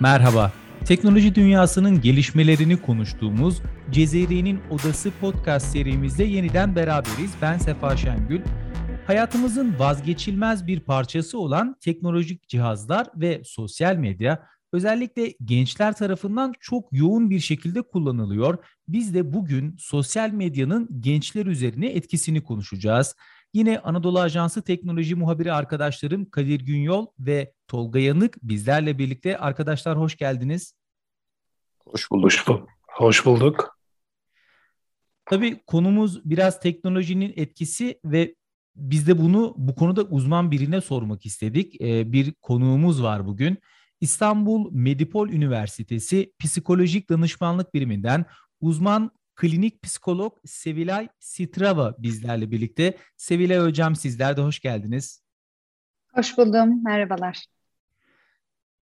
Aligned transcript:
Merhaba. 0.00 0.52
Teknoloji 0.84 1.34
dünyasının 1.34 2.00
gelişmelerini 2.00 2.82
konuştuğumuz 2.82 3.62
Cezeri'nin 3.90 4.60
Odası 4.70 5.10
podcast 5.20 5.66
serimizde 5.66 6.24
yeniden 6.24 6.76
beraberiz. 6.76 7.30
Ben 7.42 7.58
Sefa 7.58 7.96
Şengül. 7.96 8.40
Hayatımızın 9.06 9.78
vazgeçilmez 9.78 10.66
bir 10.66 10.80
parçası 10.80 11.38
olan 11.38 11.76
teknolojik 11.80 12.48
cihazlar 12.48 13.06
ve 13.16 13.42
sosyal 13.44 13.96
medya 13.96 14.42
özellikle 14.72 15.34
gençler 15.44 15.96
tarafından 15.96 16.52
çok 16.60 16.88
yoğun 16.92 17.30
bir 17.30 17.40
şekilde 17.40 17.82
kullanılıyor. 17.82 18.58
Biz 18.88 19.14
de 19.14 19.32
bugün 19.32 19.76
sosyal 19.78 20.30
medyanın 20.30 20.88
gençler 21.00 21.46
üzerine 21.46 21.86
etkisini 21.86 22.42
konuşacağız. 22.42 23.16
Yine 23.56 23.78
Anadolu 23.78 24.20
Ajansı 24.20 24.62
teknoloji 24.62 25.14
muhabiri 25.14 25.52
arkadaşlarım 25.52 26.30
Kadir 26.30 26.60
Günyol 26.60 27.06
ve 27.18 27.52
Tolga 27.68 27.98
Yanık 27.98 28.36
bizlerle 28.42 28.98
birlikte. 28.98 29.38
Arkadaşlar 29.38 29.98
hoş 29.98 30.16
geldiniz. 30.16 30.74
Hoş 31.78 32.10
bulduk. 32.10 32.24
Hoş, 32.24 32.48
bulduk. 32.48 32.68
hoş 32.86 33.26
bulduk. 33.26 33.78
Tabii 35.24 35.60
konumuz 35.66 36.30
biraz 36.30 36.60
teknolojinin 36.60 37.32
etkisi 37.36 38.00
ve 38.04 38.34
biz 38.76 39.08
de 39.08 39.18
bunu 39.18 39.54
bu 39.56 39.74
konuda 39.74 40.02
uzman 40.02 40.50
birine 40.50 40.80
sormak 40.80 41.26
istedik. 41.26 41.80
Ee, 41.80 42.12
bir 42.12 42.34
konuğumuz 42.42 43.02
var 43.02 43.26
bugün. 43.26 43.58
İstanbul 44.00 44.72
Medipol 44.72 45.28
Üniversitesi 45.28 46.32
Psikolojik 46.38 47.10
Danışmanlık 47.10 47.74
Biriminden 47.74 48.24
uzman 48.60 49.10
klinik 49.36 49.82
psikolog 49.82 50.32
Sevilay 50.44 51.08
Sitrava 51.20 51.94
bizlerle 51.98 52.50
birlikte. 52.50 52.96
Sevilay 53.16 53.58
Hocam 53.58 53.96
sizler 53.96 54.36
de 54.36 54.40
hoş 54.40 54.60
geldiniz. 54.60 55.22
Hoş 56.14 56.38
buldum, 56.38 56.84
merhabalar. 56.84 57.44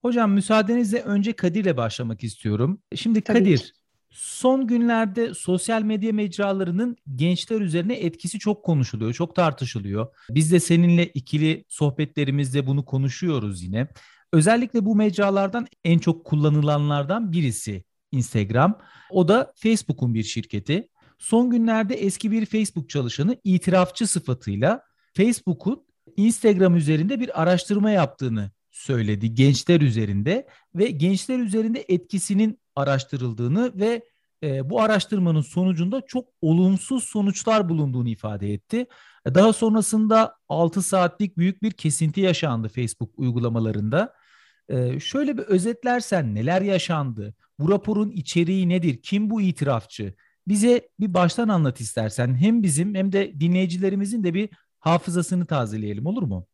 Hocam 0.03 0.33
müsaadenizle 0.33 1.01
önce 1.01 1.33
Kadir'le 1.33 1.77
başlamak 1.77 2.25
istiyorum. 2.25 2.83
Şimdi 2.95 3.21
Tabii 3.21 3.39
Kadir, 3.39 3.59
ki. 3.59 3.65
son 4.11 4.67
günlerde 4.67 5.35
sosyal 5.35 5.83
medya 5.83 6.13
mecralarının 6.13 6.97
gençler 7.15 7.61
üzerine 7.61 7.95
etkisi 7.95 8.39
çok 8.39 8.65
konuşuluyor, 8.65 9.13
çok 9.13 9.37
tartışılıyor. 9.37 10.07
Biz 10.31 10.53
de 10.53 10.61
seninle 10.61 11.07
ikili 11.07 11.65
sohbetlerimizde 11.69 12.67
bunu 12.67 12.85
konuşuyoruz 12.85 13.63
yine. 13.63 13.89
Özellikle 14.33 14.85
bu 14.85 14.97
mecralardan 14.97 15.67
en 15.85 15.99
çok 15.99 16.25
kullanılanlardan 16.25 17.33
birisi 17.33 17.85
Instagram. 18.15 18.79
O 19.11 19.29
da 19.29 19.53
Facebook'un 19.57 20.15
bir 20.15 20.23
şirketi. 20.23 20.89
Son 21.19 21.51
günlerde 21.51 21.95
eski 21.95 22.31
bir 22.31 22.47
Facebook 22.47 22.91
çalışanı 22.91 23.37
itirafçı 23.45 24.07
sıfatıyla 24.07 24.83
Facebook'un 25.17 25.87
Instagram 26.17 26.77
üzerinde 26.77 27.21
bir 27.21 27.43
araştırma 27.43 27.91
yaptığını 27.91 28.51
söyledi 28.71 29.35
gençler 29.35 29.81
üzerinde 29.81 30.47
ve 30.75 30.87
gençler 30.87 31.39
üzerinde 31.39 31.85
etkisinin 31.89 32.61
araştırıldığını 32.77 33.73
ve 33.75 34.03
e, 34.43 34.71
bu 34.71 34.81
araştırmanın 34.81 35.41
sonucunda 35.41 36.01
çok 36.07 36.29
olumsuz 36.43 37.05
sonuçlar 37.05 37.69
bulunduğunu 37.69 38.09
ifade 38.09 38.53
etti. 38.53 38.87
Daha 39.27 39.53
sonrasında 39.53 40.37
6 40.49 40.83
saatlik 40.83 41.39
büyük 41.39 41.63
bir 41.63 41.71
kesinti 41.71 42.21
yaşandı 42.21 42.69
Facebook 42.69 43.19
uygulamalarında. 43.19 44.13
E, 44.69 45.01
şöyle 45.01 45.39
bir 45.39 45.43
özetlersen 45.43 46.35
neler 46.35 46.63
yaşandı? 46.63 47.35
Bu 47.59 47.71
raporun 47.71 48.11
içeriği 48.11 48.69
nedir? 48.69 49.03
Kim 49.03 49.31
bu 49.31 49.41
itirafçı? 49.41 50.15
Bize 50.49 50.89
bir 51.01 51.15
baştan 51.15 51.49
anlat 51.49 51.81
istersen. 51.81 52.35
Hem 52.35 52.63
bizim 52.63 52.95
hem 52.95 53.13
de 53.13 53.41
dinleyicilerimizin 53.41 54.25
de 54.25 54.35
bir 54.35 54.49
hafızasını 54.81 55.47
tazeleyelim 55.47 56.07
olur 56.07 56.23
mu? 56.23 56.47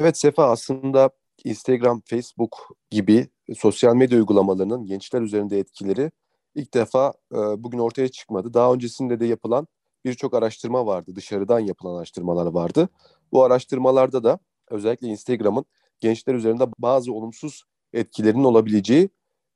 Evet 0.00 0.18
Sefa 0.18 0.50
aslında 0.50 1.10
Instagram, 1.44 2.02
Facebook 2.04 2.68
gibi 2.90 3.28
sosyal 3.56 3.94
medya 3.94 4.18
uygulamalarının 4.18 4.86
gençler 4.86 5.20
üzerinde 5.20 5.58
etkileri 5.58 6.10
ilk 6.54 6.74
defa 6.74 7.12
e, 7.32 7.36
bugün 7.36 7.78
ortaya 7.78 8.08
çıkmadı. 8.08 8.54
Daha 8.54 8.72
öncesinde 8.74 9.20
de 9.20 9.26
yapılan 9.26 9.66
birçok 10.04 10.34
araştırma 10.34 10.86
vardı. 10.86 11.12
Dışarıdan 11.16 11.60
yapılan 11.60 11.96
araştırmalar 11.96 12.46
vardı. 12.46 12.88
Bu 13.32 13.44
araştırmalarda 13.44 14.24
da 14.24 14.38
özellikle 14.70 15.06
Instagram'ın 15.06 15.64
gençler 16.00 16.34
üzerinde 16.34 16.64
bazı 16.78 17.12
olumsuz 17.12 17.64
etkilerinin 17.92 18.44
olabileceği 18.44 19.08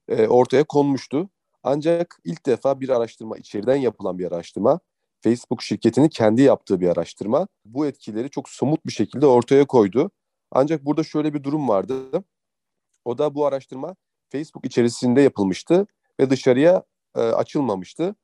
e, 0.09 0.27
ortaya 0.27 0.65
konmuştu. 0.65 1.31
Ancak 1.63 2.19
ilk 2.25 2.47
defa 2.47 2.81
bir 2.81 2.89
araştırma, 2.89 3.39
içeriden 3.39 3.77
yapılan 3.77 4.19
bir 4.19 4.33
araştırma, 4.33 4.81
Facebook 5.21 5.63
şirketinin 5.63 6.09
kendi 6.09 6.43
yaptığı 6.43 6.81
bir 6.81 6.89
araştırma 6.89 7.49
bu 7.65 7.87
etkileri 7.87 8.31
çok 8.31 8.49
somut 8.49 8.87
bir 8.87 8.93
şekilde 8.93 9.27
ortaya 9.27 9.67
koydu. 9.67 10.11
Ancak 10.51 10.85
burada 10.85 11.03
şöyle 11.03 11.35
bir 11.35 11.45
durum 11.45 11.69
vardı. 11.69 12.25
O 13.05 13.19
da 13.19 13.35
bu 13.35 13.47
araştırma 13.47 13.97
Facebook 14.29 14.67
içerisinde 14.67 15.21
yapılmıştı 15.21 15.87
ve 16.21 16.31
dışarıya 16.31 16.83
e, 17.17 17.21
açılmamıştı. 17.21 18.15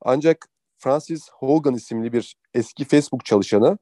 Ancak 0.00 0.48
Francis 0.78 1.28
Hogan 1.32 1.74
isimli 1.74 2.12
bir 2.12 2.36
eski 2.54 2.84
Facebook 2.84 3.24
çalışanı 3.24 3.78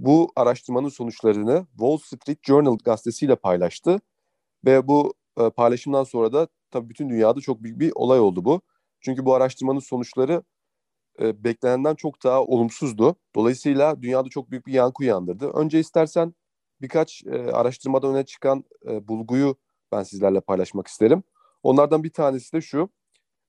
bu 0.00 0.32
araştırmanın 0.36 0.88
sonuçlarını 0.88 1.66
Wall 1.70 1.96
Street 1.96 2.38
Journal 2.42 2.78
gazetesiyle 2.84 3.36
paylaştı 3.36 4.00
ve 4.64 4.88
bu 4.88 5.14
e, 5.40 5.50
paylaşımdan 5.50 6.04
sonra 6.04 6.32
da 6.32 6.48
tabii 6.70 6.88
bütün 6.88 7.10
dünyada 7.10 7.40
çok 7.40 7.62
büyük 7.62 7.80
bir 7.80 7.92
olay 7.94 8.20
oldu 8.20 8.44
bu. 8.44 8.60
Çünkü 9.00 9.24
bu 9.24 9.34
araştırmanın 9.34 9.78
sonuçları 9.80 10.42
e, 11.20 11.44
beklenenden 11.44 11.94
çok 11.94 12.24
daha 12.24 12.42
olumsuzdu. 12.44 13.16
Dolayısıyla 13.34 14.02
dünyada 14.02 14.28
çok 14.28 14.50
büyük 14.50 14.66
bir 14.66 14.72
yankı 14.72 15.02
uyandırdı. 15.02 15.50
Önce 15.50 15.80
istersen 15.80 16.34
birkaç 16.82 17.22
e, 17.26 17.52
araştırmada 17.52 18.08
öne 18.08 18.24
çıkan 18.24 18.64
e, 18.88 19.08
bulguyu 19.08 19.56
ben 19.92 20.02
sizlerle 20.02 20.40
paylaşmak 20.40 20.86
isterim. 20.86 21.22
Onlardan 21.62 22.04
bir 22.04 22.12
tanesi 22.12 22.52
de 22.52 22.60
şu. 22.60 22.90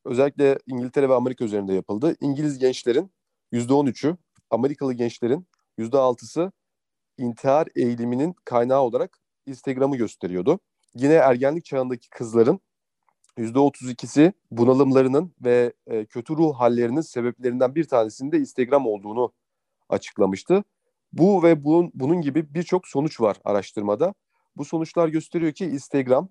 Özellikle 0.06 0.60
İngiltere 0.68 1.10
ve 1.10 1.14
Amerika 1.14 1.46
üzerinde 1.46 1.74
yapıldı. 1.74 2.16
İngiliz 2.22 2.60
gençlerin 2.60 3.12
%13'ü, 3.54 4.18
Amerikalı 4.50 4.94
gençlerin 4.94 5.48
%6'sı 5.80 6.52
intihar 7.18 7.68
eğiliminin 7.76 8.36
kaynağı 8.46 8.82
olarak 8.82 9.20
Instagram'ı 9.46 9.98
gösteriyordu. 9.98 10.60
Yine 10.96 11.14
ergenlik 11.14 11.66
çağındaki 11.66 12.10
kızların 12.10 12.60
%32'si 13.38 14.34
bunalımlarının 14.52 15.34
ve 15.42 15.74
e, 15.88 16.06
kötü 16.06 16.38
ruh 16.38 16.56
hallerinin 16.56 17.02
sebeplerinden 17.02 17.76
bir 17.76 17.84
tanesinde 17.84 18.38
Instagram 18.38 18.88
olduğunu 18.88 19.34
açıklamıştı. 19.90 20.64
Bu 21.14 21.44
ve 21.44 21.64
bunun, 21.64 21.92
bunun 21.94 22.22
gibi 22.22 22.54
birçok 22.54 22.88
sonuç 22.88 23.22
var 23.22 23.38
araştırmada. 23.46 24.14
Bu 24.56 24.66
sonuçlar 24.66 25.08
gösteriyor 25.08 25.52
ki 25.52 25.66
Instagram 25.66 26.30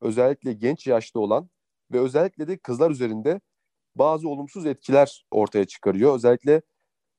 özellikle 0.00 0.52
genç 0.52 0.86
yaşta 0.86 1.20
olan 1.20 1.50
ve 1.92 2.00
özellikle 2.00 2.48
de 2.48 2.58
kızlar 2.58 2.90
üzerinde 2.90 3.40
bazı 3.96 4.28
olumsuz 4.28 4.66
etkiler 4.66 5.24
ortaya 5.30 5.64
çıkarıyor. 5.64 6.14
Özellikle 6.14 6.62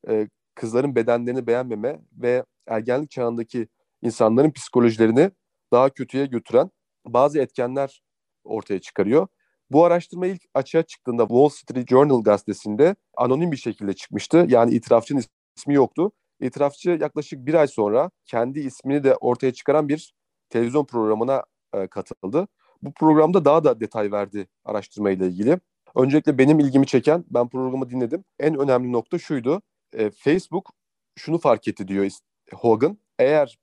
e, 0.10 0.28
kızların 0.56 0.96
bedenlerini 0.96 1.48
beğenmeme 1.48 2.00
ve 2.14 2.46
ergenlik 2.68 3.12
çağındaki 3.12 3.68
insanların 4.02 4.52
psikolojilerini 4.52 5.32
daha 5.74 5.90
kötüye 5.90 6.26
götüren 6.26 6.72
bazı 7.06 7.40
etkenler 7.40 8.04
ortaya 8.44 8.80
çıkarıyor. 8.80 9.28
Bu 9.72 9.86
araştırma 9.86 10.28
ilk 10.28 10.42
açığa 10.54 10.84
çıktığında 10.84 11.28
Wall 11.28 11.50
Street 11.50 11.90
Journal 11.90 12.24
gazetesinde 12.24 12.96
anonim 13.18 13.52
bir 13.52 13.58
şekilde 13.58 13.94
çıkmıştı. 13.94 14.46
Yani 14.50 14.74
itirafçının 14.74 15.24
ismi 15.58 15.74
yoktu. 15.74 16.12
İtirafçı 16.42 16.90
yaklaşık 16.90 17.46
bir 17.46 17.54
ay 17.54 17.68
sonra 17.68 18.12
kendi 18.26 18.60
ismini 18.60 19.04
de 19.04 19.16
ortaya 19.16 19.54
çıkaran 19.54 19.90
bir 19.90 20.14
televizyon 20.50 20.86
programına 20.86 21.44
e, 21.74 21.88
katıldı. 21.88 22.48
Bu 22.82 22.94
programda 22.94 23.46
daha 23.46 23.64
da 23.64 23.80
detay 23.80 24.12
verdi 24.12 24.48
araştırma 24.66 25.12
ile 25.12 25.28
ilgili. 25.28 25.60
Öncelikle 25.96 26.38
benim 26.38 26.60
ilgimi 26.60 26.88
çeken, 26.88 27.26
ben 27.30 27.50
programı 27.50 27.90
dinledim. 27.90 28.24
En 28.40 28.56
önemli 28.60 28.92
nokta 28.92 29.20
şuydu. 29.20 29.62
E, 29.94 30.10
Facebook 30.10 30.70
şunu 31.16 31.38
fark 31.38 31.68
etti 31.68 31.88
diyor 31.88 32.10
Hogan. 32.54 32.98
Eğer 33.20 33.60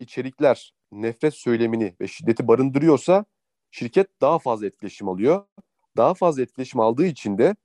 içerikler 0.00 0.74
nefret 0.92 1.34
söylemini 1.34 1.96
ve 2.00 2.08
şiddeti 2.08 2.48
barındırıyorsa 2.48 3.24
şirket 3.70 4.20
daha 4.20 4.38
fazla 4.38 4.66
etkileşim 4.66 5.08
alıyor. 5.08 5.46
Daha 5.96 6.14
fazla 6.14 6.42
etkileşim 6.42 6.80
aldığı 6.80 7.06
için 7.06 7.38
de 7.38 7.56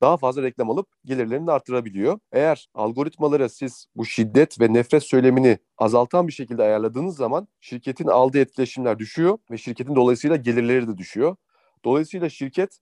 daha 0.00 0.16
fazla 0.16 0.42
reklam 0.42 0.70
alıp 0.70 0.88
gelirlerini 1.04 1.50
artırabiliyor. 1.50 2.18
Eğer 2.32 2.68
algoritmaları 2.74 3.48
siz 3.48 3.86
bu 3.96 4.04
şiddet 4.04 4.60
ve 4.60 4.72
nefret 4.72 5.02
söylemini 5.02 5.58
azaltan 5.78 6.28
bir 6.28 6.32
şekilde 6.32 6.62
ayarladığınız 6.62 7.16
zaman 7.16 7.48
şirketin 7.60 8.06
aldığı 8.06 8.38
etkileşimler 8.38 8.98
düşüyor 8.98 9.38
ve 9.50 9.58
şirketin 9.58 9.96
dolayısıyla 9.96 10.36
gelirleri 10.36 10.88
de 10.88 10.98
düşüyor. 10.98 11.36
Dolayısıyla 11.84 12.28
şirket 12.28 12.78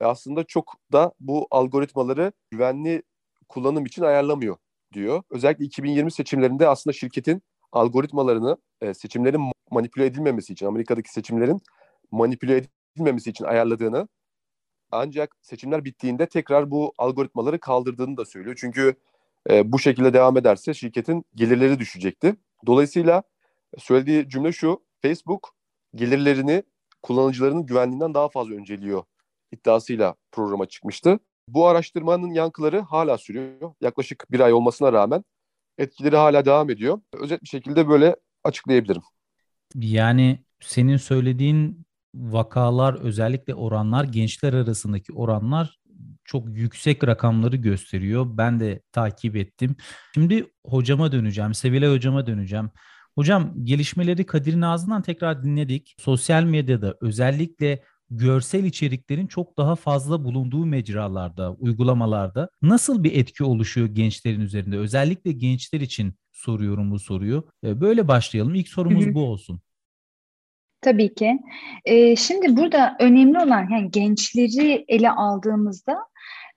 aslında 0.00 0.44
çok 0.44 0.76
da 0.92 1.12
bu 1.20 1.46
algoritmaları 1.50 2.32
güvenli 2.50 3.02
kullanım 3.50 3.86
için 3.86 4.02
ayarlamıyor 4.02 4.56
diyor. 4.92 5.22
Özellikle 5.30 5.64
2020 5.64 6.12
seçimlerinde 6.12 6.68
aslında 6.68 6.94
şirketin 6.94 7.42
algoritmalarını 7.72 8.56
e, 8.80 8.94
seçimlerin 8.94 9.52
manipüle 9.70 10.06
edilmemesi 10.06 10.52
için, 10.52 10.66
Amerika'daki 10.66 11.12
seçimlerin 11.12 11.60
manipüle 12.10 12.66
edilmemesi 12.96 13.30
için 13.30 13.44
ayarladığını 13.44 14.08
ancak 14.92 15.36
seçimler 15.42 15.84
bittiğinde 15.84 16.26
tekrar 16.26 16.70
bu 16.70 16.94
algoritmaları 16.98 17.60
kaldırdığını 17.60 18.16
da 18.16 18.24
söylüyor. 18.24 18.56
Çünkü 18.60 18.94
e, 19.50 19.72
bu 19.72 19.78
şekilde 19.78 20.12
devam 20.12 20.36
ederse 20.36 20.74
şirketin 20.74 21.24
gelirleri 21.34 21.78
düşecekti. 21.78 22.36
Dolayısıyla 22.66 23.22
söylediği 23.78 24.28
cümle 24.28 24.52
şu, 24.52 24.82
Facebook 25.02 25.54
gelirlerini 25.94 26.62
kullanıcılarının 27.02 27.66
güvenliğinden 27.66 28.14
daha 28.14 28.28
fazla 28.28 28.54
önceliyor 28.54 29.04
iddiasıyla 29.52 30.14
programa 30.32 30.66
çıkmıştı. 30.66 31.18
Bu 31.54 31.66
araştırmanın 31.66 32.30
yankıları 32.30 32.80
hala 32.80 33.18
sürüyor. 33.18 33.74
Yaklaşık 33.80 34.26
bir 34.30 34.40
ay 34.40 34.52
olmasına 34.52 34.92
rağmen 34.92 35.24
etkileri 35.78 36.16
hala 36.16 36.44
devam 36.44 36.70
ediyor. 36.70 37.00
Özet 37.20 37.42
bir 37.42 37.48
şekilde 37.48 37.88
böyle 37.88 38.16
açıklayabilirim. 38.44 39.02
Yani 39.74 40.44
senin 40.60 40.96
söylediğin 40.96 41.86
vakalar 42.14 42.94
özellikle 42.94 43.54
oranlar 43.54 44.04
gençler 44.04 44.52
arasındaki 44.52 45.12
oranlar 45.12 45.80
çok 46.24 46.48
yüksek 46.48 47.04
rakamları 47.04 47.56
gösteriyor. 47.56 48.26
Ben 48.30 48.60
de 48.60 48.82
takip 48.92 49.36
ettim. 49.36 49.76
Şimdi 50.14 50.46
hocama 50.66 51.12
döneceğim. 51.12 51.54
Sevilay 51.54 51.94
hocama 51.94 52.26
döneceğim. 52.26 52.70
Hocam 53.14 53.64
gelişmeleri 53.64 54.26
Kadir'in 54.26 54.62
ağzından 54.62 55.02
tekrar 55.02 55.42
dinledik. 55.42 55.94
Sosyal 55.98 56.42
medyada 56.42 56.96
özellikle 57.00 57.82
görsel 58.10 58.64
içeriklerin 58.64 59.26
çok 59.26 59.58
daha 59.58 59.76
fazla 59.76 60.24
bulunduğu 60.24 60.66
mecralarda, 60.66 61.52
uygulamalarda 61.52 62.48
nasıl 62.62 63.04
bir 63.04 63.16
etki 63.16 63.44
oluşuyor 63.44 63.86
gençlerin 63.86 64.40
üzerinde? 64.40 64.78
Özellikle 64.78 65.32
gençler 65.32 65.80
için 65.80 66.14
soruyorum 66.32 66.90
bu 66.90 66.98
soruyu. 66.98 67.48
Ee, 67.64 67.80
böyle 67.80 68.08
başlayalım. 68.08 68.54
İlk 68.54 68.68
sorumuz 68.68 69.14
bu 69.14 69.22
olsun. 69.22 69.60
Tabii 70.80 71.14
ki. 71.14 71.38
Ee, 71.84 72.16
şimdi 72.16 72.56
burada 72.56 72.96
önemli 73.00 73.38
olan 73.38 73.68
yani 73.70 73.90
gençleri 73.90 74.84
ele 74.88 75.10
aldığımızda 75.10 75.98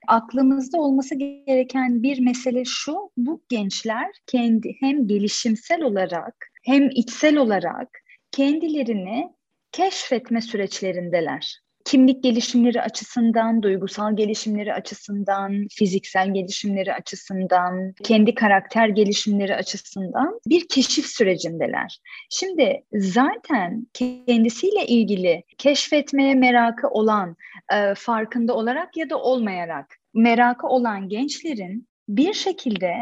aklımızda 0.08 0.80
olması 0.80 1.14
gereken 1.14 2.02
bir 2.02 2.20
mesele 2.20 2.64
şu. 2.64 3.10
Bu 3.16 3.42
gençler 3.48 4.10
kendi 4.26 4.76
hem 4.80 5.08
gelişimsel 5.08 5.82
olarak 5.82 6.34
hem 6.64 6.90
içsel 6.90 7.36
olarak 7.36 7.88
kendilerini 8.30 9.28
keşfetme 9.74 10.40
süreçlerindeler. 10.40 11.60
Kimlik 11.84 12.22
gelişimleri 12.22 12.82
açısından, 12.82 13.62
duygusal 13.62 14.16
gelişimleri 14.16 14.74
açısından, 14.74 15.66
fiziksel 15.70 16.34
gelişimleri 16.34 16.94
açısından, 16.94 17.92
kendi 18.04 18.34
karakter 18.34 18.88
gelişimleri 18.88 19.54
açısından 19.56 20.40
bir 20.46 20.68
keşif 20.68 21.06
sürecindeler. 21.06 21.98
Şimdi 22.30 22.82
zaten 22.92 23.86
kendisiyle 23.92 24.86
ilgili 24.86 25.42
keşfetmeye 25.58 26.34
merakı 26.34 26.88
olan, 26.88 27.36
e, 27.72 27.94
farkında 27.94 28.54
olarak 28.54 28.96
ya 28.96 29.10
da 29.10 29.18
olmayarak 29.18 29.96
merakı 30.14 30.66
olan 30.66 31.08
gençlerin 31.08 31.88
bir 32.08 32.32
şekilde 32.32 32.94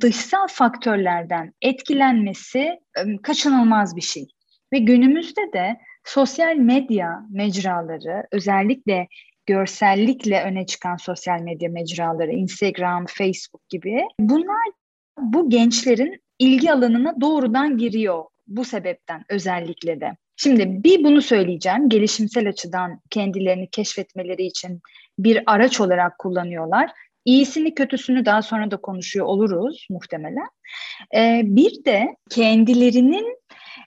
dışsal 0.00 0.46
faktörlerden 0.48 1.52
etkilenmesi 1.62 2.58
e, 2.58 3.22
kaçınılmaz 3.22 3.96
bir 3.96 4.00
şey. 4.00 4.26
Ve 4.72 4.78
günümüzde 4.78 5.52
de 5.52 5.76
sosyal 6.06 6.56
medya 6.56 7.26
mecraları 7.30 8.26
özellikle 8.32 9.08
görsellikle 9.46 10.42
öne 10.42 10.66
çıkan 10.66 10.96
sosyal 10.96 11.40
medya 11.40 11.70
mecraları 11.70 12.32
Instagram, 12.32 13.06
Facebook 13.08 13.68
gibi 13.68 14.02
bunlar 14.20 14.66
bu 15.18 15.50
gençlerin 15.50 16.22
ilgi 16.38 16.72
alanına 16.72 17.20
doğrudan 17.20 17.78
giriyor 17.78 18.24
bu 18.46 18.64
sebepten 18.64 19.24
özellikle 19.28 20.00
de. 20.00 20.16
Şimdi 20.36 20.84
bir 20.84 21.04
bunu 21.04 21.22
söyleyeceğim. 21.22 21.88
Gelişimsel 21.88 22.48
açıdan 22.48 23.00
kendilerini 23.10 23.70
keşfetmeleri 23.70 24.46
için 24.46 24.80
bir 25.18 25.42
araç 25.46 25.80
olarak 25.80 26.18
kullanıyorlar. 26.18 26.90
İyisini 27.24 27.74
kötüsünü 27.74 28.24
daha 28.24 28.42
sonra 28.42 28.70
da 28.70 28.76
konuşuyor 28.76 29.26
oluruz 29.26 29.86
muhtemelen. 29.90 30.48
Ee, 31.16 31.42
bir 31.44 31.84
de 31.84 32.16
kendilerinin 32.30 33.36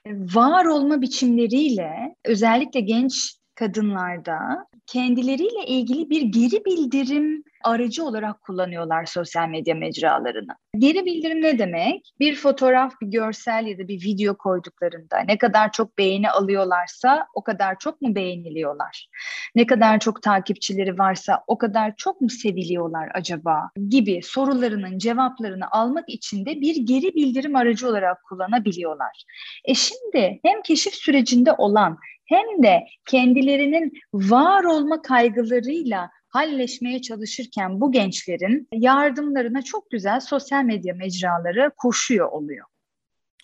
var 0.06 0.64
olma 0.64 1.02
biçimleriyle 1.02 2.14
özellikle 2.24 2.80
genç 2.80 3.34
kadınlarda 3.54 4.66
kendileriyle 4.90 5.66
ilgili 5.66 6.10
bir 6.10 6.22
geri 6.22 6.64
bildirim 6.64 7.44
aracı 7.64 8.04
olarak 8.04 8.42
kullanıyorlar 8.42 9.06
sosyal 9.06 9.48
medya 9.48 9.74
mecralarını. 9.74 10.52
Geri 10.78 11.04
bildirim 11.06 11.42
ne 11.42 11.58
demek? 11.58 12.12
Bir 12.20 12.34
fotoğraf, 12.34 13.00
bir 13.00 13.06
görsel 13.06 13.66
ya 13.66 13.78
da 13.78 13.88
bir 13.88 14.02
video 14.04 14.36
koyduklarında 14.36 15.18
ne 15.18 15.38
kadar 15.38 15.72
çok 15.72 15.98
beğeni 15.98 16.30
alıyorlarsa 16.30 17.26
o 17.34 17.42
kadar 17.42 17.78
çok 17.78 18.00
mu 18.00 18.14
beğeniliyorlar? 18.14 19.08
Ne 19.54 19.66
kadar 19.66 19.98
çok 19.98 20.22
takipçileri 20.22 20.98
varsa 20.98 21.44
o 21.46 21.58
kadar 21.58 21.96
çok 21.96 22.20
mu 22.20 22.30
seviliyorlar 22.30 23.08
acaba? 23.14 23.70
Gibi 23.88 24.20
sorularının 24.22 24.98
cevaplarını 24.98 25.70
almak 25.70 26.08
için 26.08 26.46
de 26.46 26.60
bir 26.60 26.76
geri 26.76 27.14
bildirim 27.14 27.56
aracı 27.56 27.88
olarak 27.88 28.22
kullanabiliyorlar. 28.24 29.24
E 29.64 29.74
şimdi 29.74 30.40
hem 30.42 30.62
keşif 30.62 30.94
sürecinde 30.94 31.52
olan 31.52 31.98
hem 32.30 32.62
de 32.62 32.86
kendilerinin 33.06 33.92
var 34.14 34.64
olma 34.64 35.02
kaygılarıyla 35.02 36.10
halleşmeye 36.28 37.02
çalışırken 37.02 37.80
bu 37.80 37.92
gençlerin 37.92 38.68
yardımlarına 38.72 39.62
çok 39.62 39.90
güzel 39.90 40.20
sosyal 40.20 40.64
medya 40.64 40.94
mecraları 40.94 41.70
koşuyor 41.76 42.32
oluyor. 42.32 42.66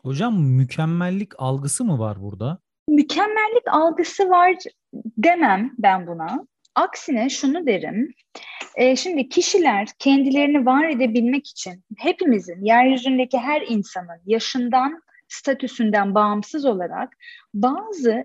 Hocam 0.02 0.40
mükemmellik 0.42 1.32
algısı 1.38 1.84
mı 1.84 1.98
var 1.98 2.22
burada? 2.22 2.58
Mükemmellik 2.88 3.68
algısı 3.68 4.30
var 4.30 4.54
demem 4.94 5.72
ben 5.78 6.06
buna. 6.06 6.46
Aksine 6.74 7.28
şunu 7.28 7.66
derim. 7.66 8.14
E, 8.76 8.96
şimdi 8.96 9.28
kişiler 9.28 9.88
kendilerini 9.98 10.66
var 10.66 10.88
edebilmek 10.88 11.46
için 11.48 11.84
hepimizin, 11.96 12.64
yeryüzündeki 12.64 13.38
her 13.38 13.62
insanın 13.68 14.20
yaşından, 14.26 15.02
statüsünden 15.28 16.14
bağımsız 16.14 16.64
olarak 16.64 17.16
bazı 17.54 18.24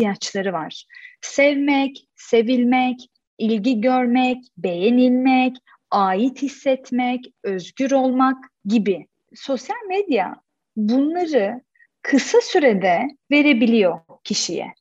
ihtiyaçları 0.00 0.52
var. 0.52 0.84
Sevmek, 1.20 2.06
sevilmek, 2.16 3.10
ilgi 3.38 3.80
görmek, 3.80 4.38
beğenilmek, 4.56 5.56
ait 5.90 6.42
hissetmek, 6.42 7.24
özgür 7.44 7.90
olmak 7.90 8.36
gibi. 8.64 9.06
Sosyal 9.34 9.86
medya 9.88 10.34
bunları 10.76 11.60
kısa 12.02 12.38
sürede 12.40 13.08
verebiliyor 13.30 14.00
kişiye. 14.24 14.74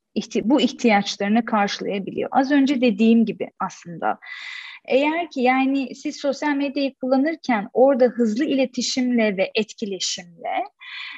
Bu 0.44 0.62
ihtiyaçlarını 0.62 1.46
karşılayabiliyor. 1.46 2.30
Az 2.32 2.52
önce 2.52 2.82
dediğim 2.82 3.26
gibi 3.26 3.50
aslında. 3.60 4.20
Eğer 4.86 5.30
ki 5.30 5.42
yani 5.42 5.96
siz 5.96 6.18
sosyal 6.18 6.56
medyayı 6.56 6.94
kullanırken 6.96 7.70
orada 7.74 8.06
hızlı 8.06 8.46
iletişimle 8.46 9.38
ve 9.38 9.52
etkileşimle 9.56 10.64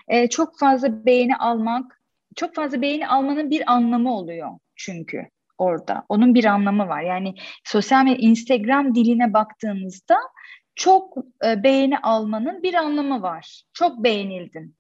e, 0.08 0.28
çok 0.28 0.60
fazla 0.60 1.06
beğeni 1.06 1.36
almak, 1.36 2.01
çok 2.36 2.56
fazla 2.56 2.82
beğeni 2.82 3.08
almanın 3.08 3.50
bir 3.50 3.72
anlamı 3.72 4.14
oluyor 4.14 4.50
çünkü 4.76 5.28
orada. 5.58 6.04
Onun 6.10 6.36
bir 6.36 6.46
anlamı 6.46 6.88
var. 6.88 7.02
Yani 7.02 7.36
sosyal 7.64 8.04
medya 8.04 8.18
Instagram 8.18 8.96
diline 8.96 9.34
baktığınızda 9.34 10.18
çok 10.76 11.18
e, 11.46 11.64
beğeni 11.64 11.98
almanın 11.98 12.64
bir 12.64 12.74
anlamı 12.74 13.22
var. 13.22 13.64
Çok 13.74 14.04
beğenildin. 14.04 14.76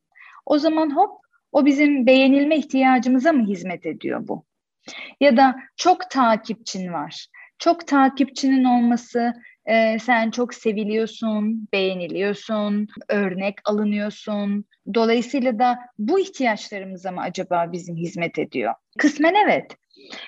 O 0.45 0.57
zaman 0.57 0.95
hop 0.95 1.21
o 1.51 1.65
bizim 1.65 2.05
beğenilme 2.05 2.57
ihtiyacımıza 2.57 3.33
mı 3.33 3.47
hizmet 3.47 3.85
ediyor 3.85 4.27
bu? 4.27 4.45
Ya 5.19 5.37
da 5.37 5.55
çok 5.77 6.09
takipçin 6.09 6.93
var. 6.93 7.27
Çok 7.59 7.87
takipçinin 7.87 8.63
olması 8.63 9.33
e, 9.65 9.99
sen 9.99 10.31
çok 10.31 10.53
seviliyorsun, 10.53 11.67
beğeniliyorsun, 11.73 12.87
örnek 13.09 13.55
alınıyorsun. 13.65 14.65
Dolayısıyla 14.93 15.59
da 15.59 15.79
bu 15.99 16.19
ihtiyaçlarımıza 16.19 17.11
mı 17.11 17.21
acaba 17.21 17.71
bizim 17.71 17.95
hizmet 17.95 18.39
ediyor? 18.39 18.73
Kısmen 18.97 19.35
evet 19.45 19.77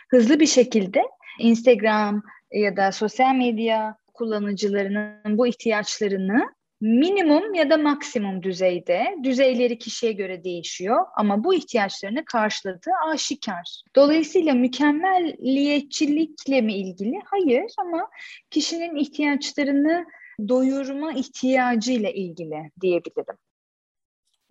hızlı 0.10 0.40
bir 0.40 0.48
şekilde 0.48 1.02
Instagram 1.40 2.24
ya 2.52 2.78
da 2.78 2.92
sosyal 2.92 3.36
medya 3.36 3.96
kullanıcılarının 4.14 5.38
bu 5.38 5.48
ihtiyaçlarını 5.48 6.54
minimum 6.84 7.54
ya 7.54 7.70
da 7.70 7.78
maksimum 7.78 8.44
düzeyde, 8.44 9.18
düzeyleri 9.24 9.78
kişiye 9.78 10.12
göre 10.12 10.44
değişiyor 10.44 11.06
ama 11.18 11.44
bu 11.44 11.54
ihtiyaçlarını 11.54 12.26
karşıladığı 12.26 12.92
aşikar. 13.14 13.82
Dolayısıyla 13.96 14.54
mükemmelliyetçilikle 14.54 16.62
mi 16.62 16.74
ilgili? 16.74 17.22
Hayır 17.26 17.64
ama 17.78 18.08
kişinin 18.50 18.96
ihtiyaçlarını 18.96 20.06
doyurma 20.50 21.14
ihtiyacıyla 21.14 22.10
ilgili 22.10 22.72
diyebilirim. 22.82 23.36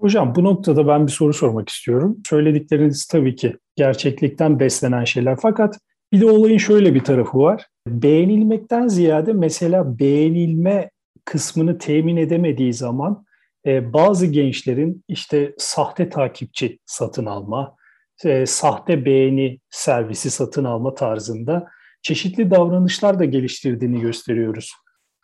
Hocam 0.00 0.34
bu 0.34 0.44
noktada 0.44 0.86
ben 0.86 1.06
bir 1.06 1.12
soru 1.12 1.32
sormak 1.32 1.68
istiyorum. 1.68 2.18
Söyledikleriniz 2.26 3.06
tabii 3.06 3.36
ki 3.36 3.56
gerçeklikten 3.76 4.60
beslenen 4.60 5.04
şeyler. 5.04 5.38
Fakat 5.42 5.78
bir 6.12 6.20
de 6.20 6.26
olayın 6.26 6.58
şöyle 6.58 6.94
bir 6.94 7.04
tarafı 7.04 7.38
var. 7.38 7.66
Beğenilmekten 7.86 8.88
ziyade 8.88 9.32
mesela 9.32 9.98
beğenilme 9.98 10.90
kısmını 11.24 11.78
temin 11.78 12.16
edemediği 12.16 12.72
zaman 12.72 13.24
e, 13.66 13.92
bazı 13.92 14.26
gençlerin 14.26 15.04
işte 15.08 15.54
sahte 15.58 16.08
takipçi 16.08 16.78
satın 16.86 17.26
alma, 17.26 17.76
e, 18.24 18.46
sahte 18.46 19.04
beğeni 19.04 19.60
servisi 19.70 20.30
satın 20.30 20.64
alma 20.64 20.94
tarzında 20.94 21.68
çeşitli 22.02 22.50
davranışlar 22.50 23.18
da 23.18 23.24
geliştirdiğini 23.24 24.00
gösteriyoruz. 24.00 24.72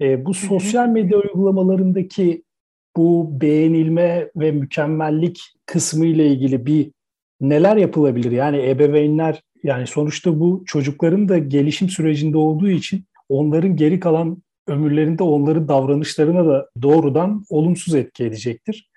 E, 0.01 0.25
bu 0.25 0.35
sosyal 0.35 0.89
medya 0.89 1.19
uygulamalarındaki 1.19 2.43
bu 2.97 3.41
beğenilme 3.41 4.31
ve 4.37 4.53
mükemmellik 4.53 5.41
kısmı 5.67 6.07
ile 6.07 6.27
ilgili 6.27 6.67
bir 6.67 6.91
neler 7.41 7.77
yapılabilir? 7.77 8.31
Yani 8.31 8.69
ebeveynler 8.69 9.43
Yani 9.63 9.87
sonuçta 9.87 10.41
bu 10.41 10.63
çocukların 10.67 11.29
da 11.29 11.39
gelişim 11.39 11.89
sürecinde 11.89 12.37
olduğu 12.37 12.71
için 12.71 13.05
onların 13.29 13.77
geri 13.77 14.01
kalan 14.01 14.43
ömürlerinde 14.69 15.23
onların 15.23 15.69
davranışlarına 15.69 16.47
da 16.47 16.69
doğrudan 16.83 17.45
olumsuz 17.51 17.95
etki 17.95 18.25
edecektir. 18.25 18.91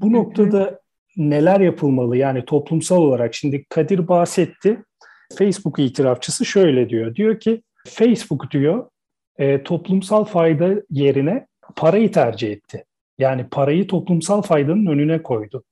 Bu 0.00 0.12
noktada 0.12 0.80
neler 1.16 1.60
yapılmalı? 1.60 2.16
Yani 2.16 2.44
toplumsal 2.44 2.96
olarak 2.96 3.34
şimdi 3.34 3.64
Kadir 3.68 4.08
bahsetti. 4.08 4.82
Facebook 5.38 5.78
itirafçısı 5.78 6.44
şöyle 6.44 6.88
diyor. 6.88 7.14
Diyor 7.14 7.40
ki 7.40 7.62
Facebook 7.86 8.50
diyor 8.50 8.90
e, 9.38 9.62
toplumsal 9.62 10.24
fayda 10.24 10.82
yerine 10.90 11.46
parayı 11.76 12.12
tercih 12.12 12.52
etti. 12.52 12.84
Yani 13.18 13.46
parayı 13.50 13.86
toplumsal 13.86 14.42
faydanın 14.42 14.86
önüne 14.86 15.22
koydu. 15.22 15.64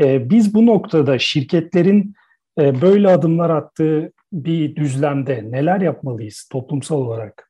E, 0.00 0.30
biz 0.30 0.54
bu 0.54 0.66
noktada 0.66 1.18
şirketlerin 1.18 2.14
e, 2.60 2.80
böyle 2.80 3.08
adımlar 3.08 3.50
attığı 3.50 4.12
bir 4.32 4.76
düzlemde 4.76 5.44
neler 5.50 5.80
yapmalıyız 5.80 6.48
toplumsal 6.52 6.96
olarak? 6.96 7.49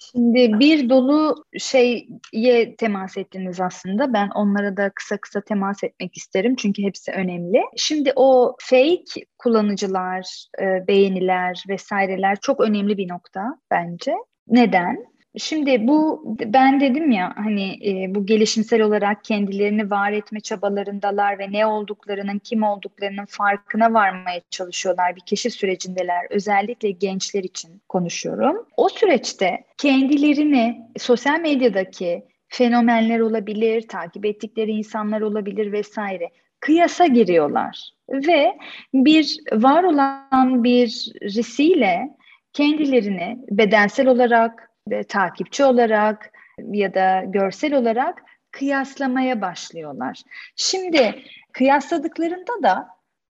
Şimdi 0.00 0.58
bir 0.58 0.88
dolu 0.90 1.44
şeye 1.58 2.76
temas 2.78 3.16
ettiniz 3.16 3.60
aslında. 3.60 4.12
Ben 4.12 4.28
onlara 4.34 4.76
da 4.76 4.90
kısa 4.94 5.16
kısa 5.16 5.40
temas 5.40 5.84
etmek 5.84 6.16
isterim 6.16 6.56
çünkü 6.56 6.82
hepsi 6.82 7.12
önemli. 7.12 7.62
Şimdi 7.76 8.12
o 8.16 8.56
fake 8.60 9.26
kullanıcılar, 9.38 10.46
e, 10.62 10.86
beğeniler 10.88 11.62
vesaireler 11.68 12.38
çok 12.40 12.60
önemli 12.60 12.96
bir 12.96 13.08
nokta 13.08 13.58
bence. 13.70 14.14
Neden? 14.48 15.09
Şimdi 15.38 15.88
bu 15.88 16.22
ben 16.44 16.80
dedim 16.80 17.10
ya 17.10 17.32
hani 17.36 17.78
e, 17.88 18.14
bu 18.14 18.26
gelişimsel 18.26 18.82
olarak 18.82 19.24
kendilerini 19.24 19.90
var 19.90 20.12
etme 20.12 20.40
çabalarındalar 20.40 21.38
ve 21.38 21.52
ne 21.52 21.66
olduklarının 21.66 22.38
kim 22.38 22.62
olduklarının 22.62 23.24
farkına 23.24 23.92
varmaya 23.94 24.40
çalışıyorlar 24.50 25.16
bir 25.16 25.20
keşif 25.20 25.52
sürecindeler 25.52 26.26
özellikle 26.30 26.90
gençler 26.90 27.44
için 27.44 27.82
konuşuyorum. 27.88 28.66
O 28.76 28.88
süreçte 28.88 29.64
kendilerini 29.78 30.86
sosyal 30.98 31.40
medyadaki 31.40 32.24
fenomenler 32.48 33.20
olabilir, 33.20 33.88
takip 33.88 34.26
ettikleri 34.26 34.70
insanlar 34.70 35.20
olabilir 35.20 35.72
vesaire 35.72 36.30
kıyasa 36.60 37.06
giriyorlar 37.06 37.90
ve 38.08 38.56
bir 38.94 39.38
var 39.52 39.84
olan 39.84 40.64
bir 40.64 41.12
risiyle 41.22 42.10
kendilerini 42.52 43.38
bedensel 43.50 44.06
olarak 44.06 44.69
e, 44.90 45.04
takipçi 45.04 45.64
olarak 45.64 46.32
ya 46.72 46.94
da 46.94 47.22
görsel 47.26 47.74
olarak 47.74 48.22
kıyaslamaya 48.50 49.40
başlıyorlar. 49.40 50.22
Şimdi 50.56 51.22
kıyasladıklarında 51.52 52.62
da 52.62 52.88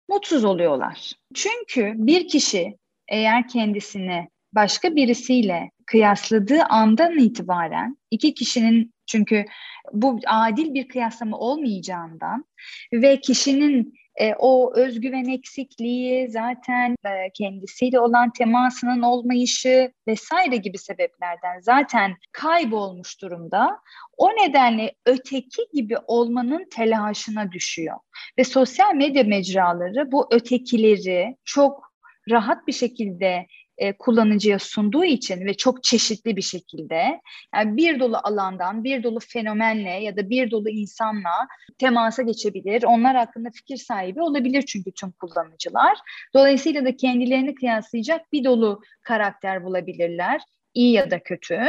mutsuz 0.08 0.44
oluyorlar. 0.44 1.12
Çünkü 1.34 1.92
bir 1.96 2.28
kişi 2.28 2.76
eğer 3.08 3.48
kendisini 3.48 4.28
başka 4.52 4.96
birisiyle 4.96 5.70
kıyasladığı 5.86 6.62
andan 6.62 7.18
itibaren 7.18 7.96
iki 8.10 8.34
kişinin 8.34 8.94
çünkü 9.06 9.44
bu 9.92 10.20
adil 10.26 10.74
bir 10.74 10.88
kıyaslama 10.88 11.38
olmayacağından 11.38 12.44
ve 12.92 13.20
kişinin 13.20 13.94
e, 14.16 14.34
o 14.38 14.74
özgüven 14.76 15.28
eksikliği, 15.28 16.28
zaten 16.28 16.96
e, 17.04 17.30
kendisiyle 17.34 18.00
olan 18.00 18.30
temasının 18.32 19.02
olmayışı 19.02 19.92
vesaire 20.06 20.56
gibi 20.56 20.78
sebeplerden 20.78 21.60
zaten 21.60 22.16
kaybolmuş 22.32 23.22
durumda. 23.22 23.78
O 24.16 24.28
nedenle 24.28 24.94
öteki 25.06 25.62
gibi 25.72 25.96
olmanın 26.06 26.68
telaşına 26.70 27.52
düşüyor. 27.52 27.96
Ve 28.38 28.44
sosyal 28.44 28.94
medya 28.94 29.24
mecraları 29.24 30.12
bu 30.12 30.28
ötekileri 30.30 31.36
çok 31.44 31.92
rahat 32.30 32.66
bir 32.66 32.72
şekilde 32.72 33.46
e, 33.78 33.92
kullanıcıya 33.92 34.58
sunduğu 34.58 35.04
için 35.04 35.46
ve 35.46 35.54
çok 35.54 35.84
çeşitli 35.84 36.36
bir 36.36 36.42
şekilde 36.42 37.20
yani 37.54 37.76
bir 37.76 38.00
dolu 38.00 38.16
alandan 38.22 38.84
bir 38.84 39.02
dolu 39.02 39.18
fenomenle 39.28 39.90
ya 39.90 40.16
da 40.16 40.30
bir 40.30 40.50
dolu 40.50 40.68
insanla 40.68 41.48
temasa 41.78 42.22
geçebilir. 42.22 42.82
Onlar 42.82 43.16
hakkında 43.16 43.50
fikir 43.50 43.76
sahibi 43.76 44.22
olabilir 44.22 44.62
çünkü 44.62 44.92
tüm 44.92 45.12
kullanıcılar. 45.12 45.98
Dolayısıyla 46.34 46.84
da 46.84 46.96
kendilerini 46.96 47.54
kıyaslayacak 47.54 48.32
bir 48.32 48.44
dolu 48.44 48.80
karakter 49.02 49.64
bulabilirler 49.64 50.40
iyi 50.74 50.92
ya 50.92 51.10
da 51.10 51.22
kötü. 51.22 51.60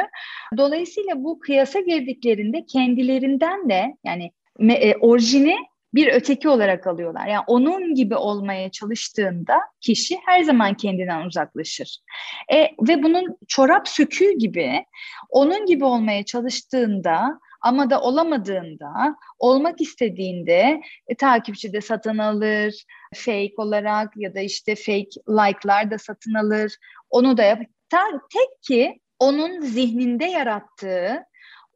Dolayısıyla 0.57 1.23
bu 1.23 1.39
kıyasa 1.39 1.79
girdiklerinde 1.79 2.65
kendilerinden 2.65 3.69
de 3.69 3.97
yani 4.03 4.31
e, 4.59 4.95
orijini 4.95 5.55
bir 5.93 6.13
öteki 6.13 6.49
olarak 6.49 6.87
alıyorlar. 6.87 7.27
Yani 7.27 7.43
onun 7.47 7.95
gibi 7.95 8.15
olmaya 8.15 8.71
çalıştığında 8.71 9.59
kişi 9.81 10.17
her 10.25 10.43
zaman 10.43 10.73
kendinden 10.73 11.25
uzaklaşır. 11.25 11.99
E, 12.53 12.61
ve 12.61 13.03
bunun 13.03 13.37
çorap 13.47 13.87
söküğü 13.87 14.37
gibi 14.37 14.85
onun 15.29 15.65
gibi 15.65 15.85
olmaya 15.85 16.25
çalıştığında 16.25 17.39
ama 17.61 17.89
da 17.89 18.01
olamadığında, 18.01 19.15
olmak 19.39 19.81
istediğinde 19.81 20.81
e, 21.07 21.15
takipçi 21.15 21.73
de 21.73 21.81
satın 21.81 22.17
alır, 22.17 22.85
fake 23.15 23.53
olarak 23.57 24.13
ya 24.17 24.35
da 24.35 24.39
işte 24.39 24.75
fake 24.75 25.09
like'lar 25.29 25.91
da 25.91 25.97
satın 25.97 26.33
alır. 26.33 26.75
Onu 27.09 27.37
da 27.37 27.43
yap. 27.43 27.59
Tek 28.33 28.61
ki 28.61 28.99
onun 29.19 29.61
zihninde 29.61 30.25
yarattığı 30.25 31.23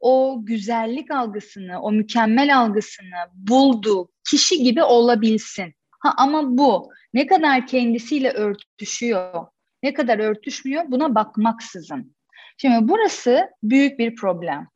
o 0.00 0.38
güzellik 0.42 1.10
algısını, 1.10 1.82
o 1.82 1.92
mükemmel 1.92 2.58
algısını 2.58 3.16
bulduğu 3.34 4.08
kişi 4.30 4.62
gibi 4.62 4.82
olabilsin. 4.82 5.74
Ha, 6.00 6.14
ama 6.16 6.58
bu 6.58 6.90
ne 7.14 7.26
kadar 7.26 7.66
kendisiyle 7.66 8.30
örtüşüyor, 8.30 9.46
ne 9.82 9.94
kadar 9.94 10.18
örtüşmüyor 10.18 10.84
buna 10.88 11.14
bakmaksızın. 11.14 12.16
Şimdi 12.56 12.88
burası 12.88 13.50
büyük 13.62 13.98
bir 13.98 14.14
problem. 14.14 14.68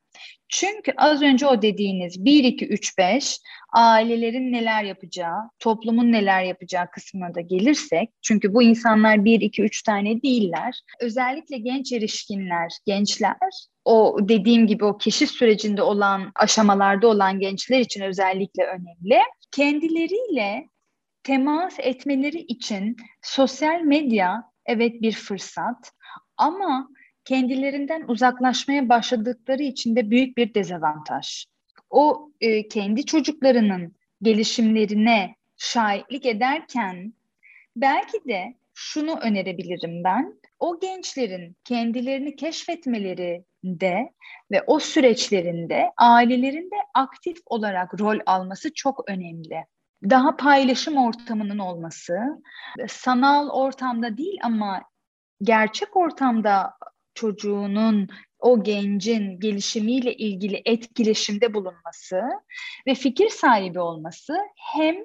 Çünkü 0.52 0.92
az 0.96 1.22
önce 1.22 1.46
o 1.46 1.62
dediğiniz 1.62 2.24
1, 2.24 2.44
2, 2.44 2.66
3, 2.66 2.98
5 2.98 3.38
ailelerin 3.72 4.52
neler 4.52 4.84
yapacağı, 4.84 5.38
toplumun 5.58 6.12
neler 6.12 6.42
yapacağı 6.42 6.90
kısmına 6.90 7.34
da 7.34 7.40
gelirsek, 7.40 8.10
çünkü 8.22 8.54
bu 8.54 8.62
insanlar 8.62 9.24
1, 9.24 9.40
2, 9.40 9.62
3 9.62 9.82
tane 9.82 10.22
değiller. 10.22 10.80
Özellikle 11.00 11.58
genç 11.58 11.92
erişkinler, 11.92 12.72
gençler, 12.86 13.36
o 13.84 14.18
dediğim 14.20 14.66
gibi 14.66 14.84
o 14.84 14.98
keşif 14.98 15.30
sürecinde 15.30 15.82
olan, 15.82 16.32
aşamalarda 16.34 17.08
olan 17.08 17.40
gençler 17.40 17.80
için 17.80 18.00
özellikle 18.00 18.64
önemli. 18.64 19.20
Kendileriyle 19.52 20.68
temas 21.22 21.74
etmeleri 21.78 22.38
için 22.38 22.96
sosyal 23.22 23.80
medya 23.80 24.42
evet 24.66 25.02
bir 25.02 25.12
fırsat 25.12 25.92
ama 26.36 26.88
kendilerinden 27.24 28.04
uzaklaşmaya 28.08 28.88
başladıkları 28.88 29.62
için 29.62 29.96
de 29.96 30.10
büyük 30.10 30.36
bir 30.36 30.54
dezavantaj. 30.54 31.44
O 31.90 32.30
e, 32.40 32.68
kendi 32.68 33.06
çocuklarının 33.06 33.96
gelişimlerine 34.22 35.36
şahitlik 35.56 36.26
ederken 36.26 37.14
belki 37.76 38.28
de 38.28 38.54
şunu 38.74 39.18
önerebilirim 39.18 40.04
ben. 40.04 40.40
O 40.58 40.80
gençlerin 40.80 41.56
kendilerini 41.64 42.36
keşfetmeleri 42.36 43.44
de 43.64 44.12
ve 44.50 44.62
o 44.66 44.78
süreçlerinde 44.78 45.92
ailelerinde 45.96 46.76
aktif 46.94 47.38
olarak 47.46 48.00
rol 48.00 48.18
alması 48.26 48.74
çok 48.74 49.10
önemli. 49.10 49.64
Daha 50.10 50.36
paylaşım 50.36 50.96
ortamının 50.96 51.58
olması, 51.58 52.18
sanal 52.88 53.48
ortamda 53.48 54.16
değil 54.16 54.38
ama 54.42 54.82
gerçek 55.42 55.96
ortamda 55.96 56.72
çocuğunun, 57.14 58.08
o 58.38 58.62
gencin 58.62 59.40
gelişimiyle 59.40 60.14
ilgili 60.14 60.62
etkileşimde 60.64 61.54
bulunması 61.54 62.22
ve 62.86 62.94
fikir 62.94 63.28
sahibi 63.28 63.80
olması 63.80 64.36
hem 64.74 64.96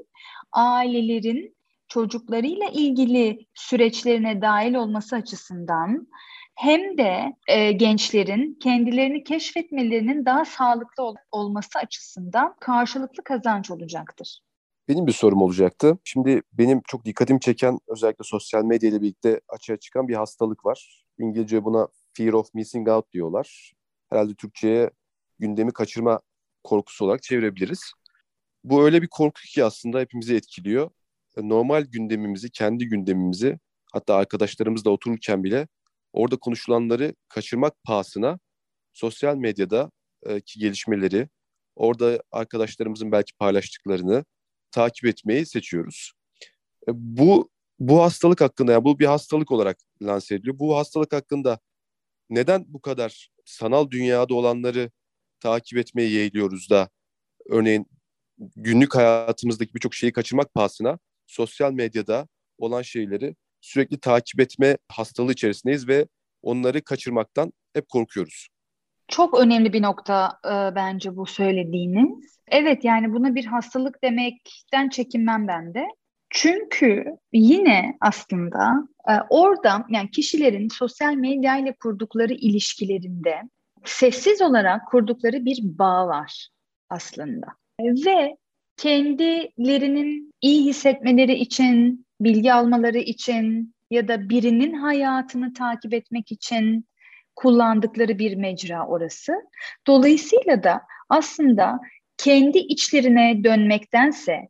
ailelerin 0.52 1.58
çocuklarıyla 1.88 2.68
ilgili 2.74 3.46
süreçlerine 3.54 4.42
dahil 4.42 4.74
olması 4.74 5.16
açısından 5.16 6.08
hem 6.56 6.98
de 6.98 7.36
e, 7.48 7.72
gençlerin 7.72 8.60
kendilerini 8.64 9.24
keşfetmelerinin 9.24 10.26
daha 10.26 10.46
sağlıklı 10.46 11.04
ol- 11.04 11.16
olması 11.32 11.80
açısından 11.80 12.56
karşılıklı 12.60 13.24
kazanç 13.24 13.72
olacaktır. 13.72 14.40
Benim 14.88 15.08
bir 15.08 15.12
sorum 15.12 15.42
olacaktı. 15.42 15.98
Şimdi 16.04 16.42
benim 16.54 16.82
çok 16.88 17.06
dikkatimi 17.06 17.40
çeken 17.40 17.80
özellikle 17.88 18.24
sosyal 18.24 18.64
medya 18.64 18.90
ile 18.90 19.02
birlikte 19.02 19.42
açığa 19.48 19.78
çıkan 19.78 20.08
bir 20.08 20.16
hastalık 20.16 20.66
var. 20.66 21.07
İngilizce 21.20 21.64
buna 21.64 21.88
fear 22.14 22.34
of 22.34 22.54
missing 22.54 22.90
out 22.90 23.12
diyorlar. 23.12 23.74
Herhalde 24.10 24.36
Türkçe'ye 24.36 24.92
gündemi 25.40 25.74
kaçırma 25.74 26.20
korkusu 26.64 27.06
olarak 27.06 27.24
çevirebiliriz. 27.24 27.92
Bu 28.64 28.84
öyle 28.86 29.02
bir 29.02 29.08
korku 29.08 29.42
ki 29.42 29.64
aslında 29.64 30.00
hepimizi 30.00 30.36
etkiliyor. 30.36 30.90
E, 31.38 31.50
normal 31.50 31.86
gündemimizi, 31.86 32.50
kendi 32.50 32.88
gündemimizi 32.88 33.60
hatta 33.94 34.16
arkadaşlarımızla 34.16 34.92
otururken 34.92 35.44
bile 35.44 35.68
orada 36.14 36.38
konuşulanları 36.38 37.16
kaçırmak 37.30 37.84
pahasına 37.84 38.40
sosyal 38.94 39.36
medyada 39.36 39.92
e, 40.24 40.42
ki 40.42 40.60
gelişmeleri, 40.60 41.30
orada 41.76 42.24
arkadaşlarımızın 42.32 43.12
belki 43.12 43.34
paylaştıklarını 43.34 44.26
takip 44.72 45.06
etmeyi 45.06 45.46
seçiyoruz. 45.46 46.12
E, 46.88 46.92
bu 46.94 47.50
bu 47.80 48.02
hastalık 48.02 48.42
hakkında 48.42 48.72
yani 48.72 48.84
bu 48.84 49.00
bir 49.00 49.06
hastalık 49.06 49.52
olarak 49.52 49.78
lanse 50.02 50.36
ediliyor. 50.36 50.60
Bu 50.60 50.78
hastalık 50.78 51.14
hakkında 51.14 51.60
neden 52.30 52.66
bu 52.68 52.82
kadar 52.82 53.30
sanal 53.46 53.92
dünyada 53.92 54.34
olanları 54.34 54.92
takip 55.40 55.78
etmeye 55.78 56.10
yeğliyoruz 56.10 56.70
da 56.70 56.90
örneğin 57.50 57.88
günlük 58.38 58.96
hayatımızdaki 58.96 59.74
birçok 59.74 59.94
şeyi 59.94 60.14
kaçırmak 60.14 60.54
pahasına 60.54 61.00
sosyal 61.28 61.72
medyada 61.72 62.28
olan 62.58 62.82
şeyleri 62.82 63.36
sürekli 63.62 64.00
takip 64.00 64.40
etme 64.40 64.78
hastalığı 64.88 65.32
içerisindeyiz 65.32 65.88
ve 65.88 66.08
onları 66.42 66.84
kaçırmaktan 66.84 67.54
hep 67.74 67.90
korkuyoruz. 67.90 68.48
Çok 69.08 69.40
önemli 69.40 69.74
bir 69.74 69.82
nokta 69.82 70.40
e, 70.46 70.76
bence 70.76 71.16
bu 71.16 71.26
söylediğiniz. 71.26 72.40
Evet 72.48 72.84
yani 72.84 73.14
buna 73.14 73.36
bir 73.36 73.46
hastalık 73.46 74.04
demekten 74.04 74.90
çekinmem 74.90 75.48
ben 75.48 75.74
de. 75.74 75.86
Çünkü 76.30 77.06
yine 77.34 77.98
aslında 78.02 78.88
e, 79.10 79.14
orada 79.30 79.86
yani 79.90 80.12
kişilerin 80.12 80.68
sosyal 80.68 81.14
medya 81.14 81.58
ile 81.58 81.76
kurdukları 81.76 82.34
ilişkilerinde 82.34 83.42
sessiz 83.86 84.42
olarak 84.42 84.88
kurdukları 84.88 85.46
bir 85.46 85.60
bağ 85.64 86.08
var 86.08 86.48
aslında. 86.90 87.48
Ve 87.82 88.38
kendilerinin 88.78 90.34
iyi 90.42 90.66
hissetmeleri 90.66 91.34
için, 91.34 92.06
bilgi 92.22 92.54
almaları 92.54 92.98
için 92.98 93.76
ya 93.92 94.08
da 94.08 94.30
birinin 94.30 94.74
hayatını 94.74 95.54
takip 95.54 95.94
etmek 95.94 96.32
için 96.32 96.88
kullandıkları 97.36 98.20
bir 98.20 98.36
mecra 98.36 98.88
orası. 98.88 99.34
Dolayısıyla 99.88 100.64
da 100.64 100.82
aslında 101.10 101.80
kendi 102.18 102.58
içlerine 102.58 103.44
dönmektense 103.44 104.48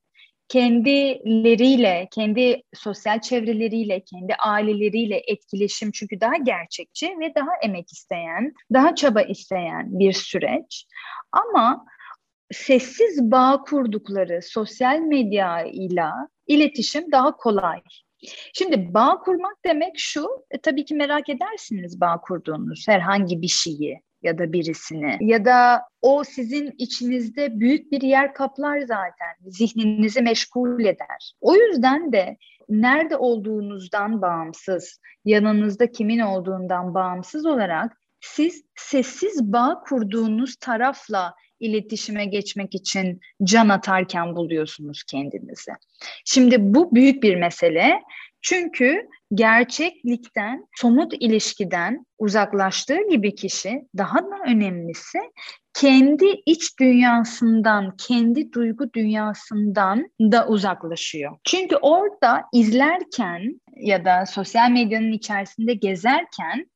kendileriyle, 0.50 2.08
kendi 2.12 2.64
sosyal 2.74 3.22
çevreleriyle, 3.22 4.04
kendi 4.04 4.36
aileleriyle 4.36 5.22
etkileşim 5.28 5.92
çünkü 5.92 6.22
daha 6.22 6.36
gerçekçi 6.36 7.08
ve 7.20 7.36
daha 7.36 7.50
emek 7.64 7.92
isteyen, 7.92 8.54
daha 8.74 8.96
çaba 8.96 9.22
isteyen 9.22 10.00
bir 10.00 10.14
süreç. 10.14 10.86
Ama 11.32 11.86
sessiz 12.52 13.32
bağ 13.32 13.62
kurdukları 13.68 14.40
sosyal 14.44 14.98
medya 14.98 15.64
ile 15.64 16.10
iletişim 16.48 17.12
daha 17.12 17.36
kolay. 17.36 17.82
Şimdi 18.54 18.94
bağ 18.94 19.20
kurmak 19.20 19.58
demek 19.66 19.94
şu, 19.98 20.28
e, 20.52 20.58
tabii 20.58 20.86
ki 20.86 20.96
merak 20.96 21.30
edersiniz 21.30 22.02
bağ 22.02 22.22
kurduğunuz 22.22 22.88
herhangi 22.88 23.42
bir 23.42 23.48
şeyi 23.48 24.02
ya 24.28 24.38
da 24.38 24.54
birisini 24.54 25.18
ya 25.22 25.46
da 25.46 25.82
o 26.02 26.24
sizin 26.24 26.74
içinizde 26.78 27.60
büyük 27.60 27.92
bir 27.92 28.02
yer 28.02 28.34
kaplar 28.34 28.80
zaten. 28.80 29.36
Zihninizi 29.46 30.22
meşgul 30.22 30.86
eder. 30.86 31.34
O 31.42 31.56
yüzden 31.56 32.12
de 32.12 32.38
nerede 32.70 33.18
olduğunuzdan 33.18 34.22
bağımsız, 34.22 35.00
yanınızda 35.26 35.92
kimin 35.92 36.20
olduğundan 36.20 36.94
bağımsız 36.94 37.46
olarak 37.46 37.98
siz 38.20 38.64
sessiz 38.76 39.54
bağ 39.54 39.82
kurduğunuz 39.88 40.56
tarafla 40.56 41.34
iletişime 41.60 42.26
geçmek 42.26 42.76
için 42.76 43.20
can 43.44 43.70
atarken 43.70 44.36
buluyorsunuz 44.36 45.04
kendinizi. 45.04 45.72
Şimdi 46.26 46.56
bu 46.60 46.96
büyük 46.96 47.24
bir 47.24 47.36
mesele. 47.36 48.02
Çünkü 48.42 49.08
gerçeklikten, 49.34 50.68
somut 50.76 51.14
ilişkiden 51.20 52.06
uzaklaştığı 52.20 53.10
gibi 53.10 53.36
kişi 53.36 53.82
daha 53.98 54.20
da 54.20 54.36
önemlisi 54.48 55.20
kendi 55.74 56.26
iç 56.46 56.80
dünyasından, 56.80 57.96
kendi 57.98 58.52
duygu 58.54 58.94
dünyasından 58.94 60.10
da 60.20 60.48
uzaklaşıyor. 60.48 61.38
Çünkü 61.44 61.76
orada 61.76 62.44
izlerken 62.54 63.62
ya 63.76 64.06
da 64.06 64.26
sosyal 64.26 64.72
medyanın 64.72 65.12
içerisinde 65.12 65.74
gezerken 65.74 66.70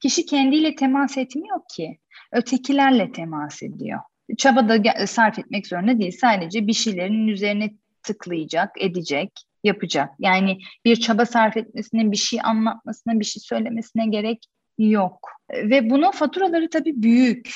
kişi 0.00 0.26
kendiyle 0.26 0.74
temas 0.74 1.18
etmiyor 1.18 1.60
ki. 1.76 1.98
Ötekilerle 2.32 3.12
temas 3.12 3.62
ediyor. 3.62 4.00
Çaba 4.38 4.68
da 4.68 5.06
sarf 5.06 5.38
etmek 5.38 5.66
zorunda 5.66 6.00
değil. 6.00 6.16
Sadece 6.20 6.66
bir 6.66 6.72
şeylerin 6.72 7.28
üzerine 7.28 7.70
tıklayacak, 8.02 8.70
edecek 8.80 9.30
yapacak. 9.64 10.10
Yani 10.18 10.58
bir 10.84 10.96
çaba 10.96 11.26
sarf 11.26 11.56
etmesine, 11.56 12.12
bir 12.12 12.16
şey 12.16 12.38
anlatmasına, 12.44 13.20
bir 13.20 13.24
şey 13.24 13.40
söylemesine 13.40 14.06
gerek 14.06 14.44
yok. 14.78 15.28
Ve 15.52 15.90
bunun 15.90 16.10
faturaları 16.10 16.70
tabii 16.70 17.02
büyük. 17.02 17.50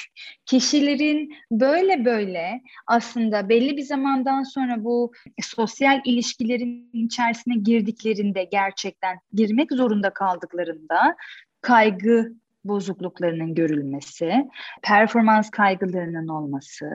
Kişilerin 0.46 1.34
böyle 1.50 2.04
böyle 2.04 2.60
aslında 2.86 3.48
belli 3.48 3.76
bir 3.76 3.82
zamandan 3.82 4.42
sonra 4.42 4.84
bu 4.84 5.12
sosyal 5.42 6.00
ilişkilerin 6.04 6.90
içerisine 6.92 7.54
girdiklerinde 7.56 8.44
gerçekten 8.44 9.18
girmek 9.32 9.72
zorunda 9.72 10.10
kaldıklarında 10.10 11.16
kaygı 11.60 12.32
bozukluklarının 12.68 13.54
görülmesi, 13.54 14.50
performans 14.82 15.50
kaygılarının 15.50 16.28
olması, 16.28 16.90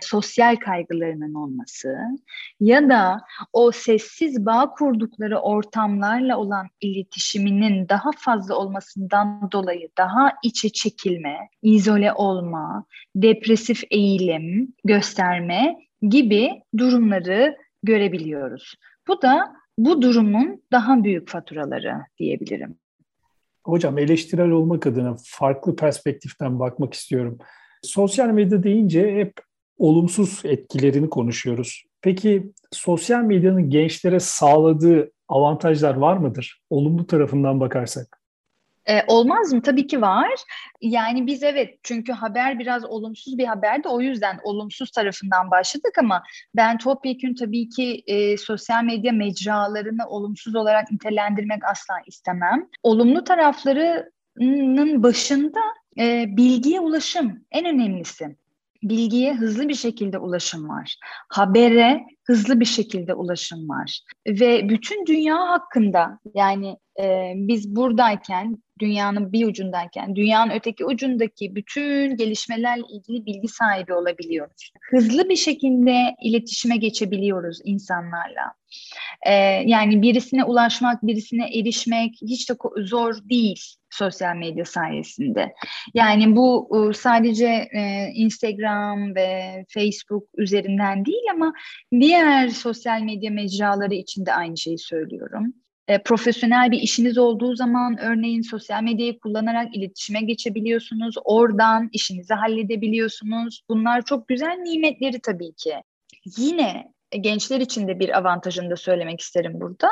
sosyal 0.00 0.56
kaygılarının 0.56 1.34
olması 1.34 1.96
ya 2.60 2.88
da 2.88 3.20
o 3.52 3.70
sessiz 3.70 4.46
bağ 4.46 4.70
kurdukları 4.70 5.38
ortamlarla 5.38 6.38
olan 6.38 6.66
iletişiminin 6.80 7.88
daha 7.88 8.10
fazla 8.16 8.54
olmasından 8.54 9.48
dolayı 9.52 9.88
daha 9.98 10.32
içe 10.42 10.68
çekilme, 10.68 11.36
izole 11.62 12.12
olma, 12.12 12.84
depresif 13.16 13.82
eğilim 13.90 14.74
gösterme 14.84 15.76
gibi 16.08 16.62
durumları 16.78 17.56
görebiliyoruz. 17.82 18.74
Bu 19.08 19.22
da 19.22 19.52
bu 19.78 20.02
durumun 20.02 20.62
daha 20.72 21.04
büyük 21.04 21.28
faturaları 21.28 21.94
diyebilirim. 22.18 22.81
Hocam 23.64 23.98
eleştirel 23.98 24.50
olmak 24.50 24.86
adına 24.86 25.16
farklı 25.24 25.76
perspektiften 25.76 26.60
bakmak 26.60 26.94
istiyorum. 26.94 27.38
Sosyal 27.82 28.28
medya 28.28 28.62
deyince 28.62 29.14
hep 29.14 29.32
olumsuz 29.78 30.40
etkilerini 30.44 31.10
konuşuyoruz. 31.10 31.84
Peki 32.02 32.52
sosyal 32.72 33.22
medyanın 33.22 33.70
gençlere 33.70 34.20
sağladığı 34.20 35.12
avantajlar 35.28 35.94
var 35.94 36.16
mıdır? 36.16 36.62
Olumlu 36.70 37.06
tarafından 37.06 37.60
bakarsak. 37.60 38.21
E, 38.88 39.02
olmaz 39.06 39.52
mı? 39.52 39.62
Tabii 39.62 39.86
ki 39.86 40.02
var. 40.02 40.30
Yani 40.80 41.26
biz 41.26 41.42
evet 41.42 41.78
çünkü 41.82 42.12
haber 42.12 42.58
biraz 42.58 42.84
olumsuz 42.84 43.38
bir 43.38 43.44
haberdi. 43.44 43.88
O 43.88 44.00
yüzden 44.00 44.40
olumsuz 44.44 44.90
tarafından 44.90 45.50
başladık 45.50 45.98
ama 45.98 46.22
ben 46.56 46.78
topyekün 46.78 47.34
tabii 47.34 47.68
ki 47.68 48.02
e, 48.06 48.36
sosyal 48.36 48.84
medya 48.84 49.12
mecralarını 49.12 50.08
olumsuz 50.08 50.54
olarak 50.54 50.92
nitelendirmek 50.92 51.64
asla 51.64 51.94
istemem. 52.06 52.68
Olumlu 52.82 53.24
taraflarının 53.24 55.02
başında 55.02 55.60
e, 55.98 56.24
bilgiye 56.36 56.80
ulaşım 56.80 57.44
en 57.50 57.64
önemlisi 57.64 58.36
bilgiye 58.82 59.34
hızlı 59.34 59.68
bir 59.68 59.74
şekilde 59.74 60.18
ulaşım 60.18 60.68
var. 60.68 60.96
Habere 61.28 62.04
hızlı 62.24 62.60
bir 62.60 62.64
şekilde 62.64 63.14
ulaşım 63.14 63.68
var. 63.68 64.00
Ve 64.26 64.68
bütün 64.68 65.06
dünya 65.06 65.38
hakkında 65.48 66.18
yani 66.34 66.76
e, 67.00 67.32
biz 67.36 67.76
buradayken 67.76 68.56
dünyanın 68.82 69.32
bir 69.32 69.46
ucundayken 69.46 70.16
dünyanın 70.16 70.50
öteki 70.50 70.84
ucundaki 70.84 71.54
bütün 71.54 72.16
gelişmelerle 72.16 72.82
ilgili 72.90 73.26
bilgi 73.26 73.48
sahibi 73.48 73.94
olabiliyoruz. 73.94 74.72
Hızlı 74.90 75.28
bir 75.28 75.36
şekilde 75.36 76.14
iletişime 76.22 76.76
geçebiliyoruz 76.76 77.58
insanlarla. 77.64 78.52
Ee, 79.26 79.32
yani 79.66 80.02
birisine 80.02 80.44
ulaşmak, 80.44 81.02
birisine 81.02 81.58
erişmek 81.58 82.14
hiç 82.22 82.50
de 82.50 82.54
zor 82.76 83.14
değil 83.30 83.60
sosyal 83.90 84.36
medya 84.36 84.64
sayesinde. 84.64 85.54
Yani 85.94 86.36
bu 86.36 86.68
e, 86.90 86.94
sadece 86.94 87.68
e, 87.72 88.10
Instagram 88.14 89.14
ve 89.14 89.64
Facebook 89.68 90.24
üzerinden 90.36 91.04
değil 91.04 91.24
ama 91.32 91.52
diğer 92.00 92.48
sosyal 92.48 93.00
medya 93.00 93.30
mecraları 93.30 93.94
için 93.94 94.26
de 94.26 94.34
aynı 94.34 94.56
şeyi 94.56 94.78
söylüyorum 94.78 95.54
e, 95.88 96.02
profesyonel 96.02 96.70
bir 96.70 96.78
işiniz 96.78 97.18
olduğu 97.18 97.56
zaman 97.56 97.98
örneğin 97.98 98.42
sosyal 98.42 98.82
medyayı 98.82 99.18
kullanarak 99.18 99.76
iletişime 99.76 100.20
geçebiliyorsunuz. 100.20 101.14
Oradan 101.24 101.88
işinizi 101.92 102.34
halledebiliyorsunuz. 102.34 103.62
Bunlar 103.68 104.02
çok 104.02 104.28
güzel 104.28 104.56
nimetleri 104.56 105.20
tabii 105.20 105.52
ki. 105.52 105.74
Yine 106.36 106.92
gençler 107.20 107.60
için 107.60 107.88
de 107.88 107.98
bir 107.98 108.18
avantajını 108.18 108.70
da 108.70 108.76
söylemek 108.76 109.20
isterim 109.20 109.52
burada. 109.54 109.88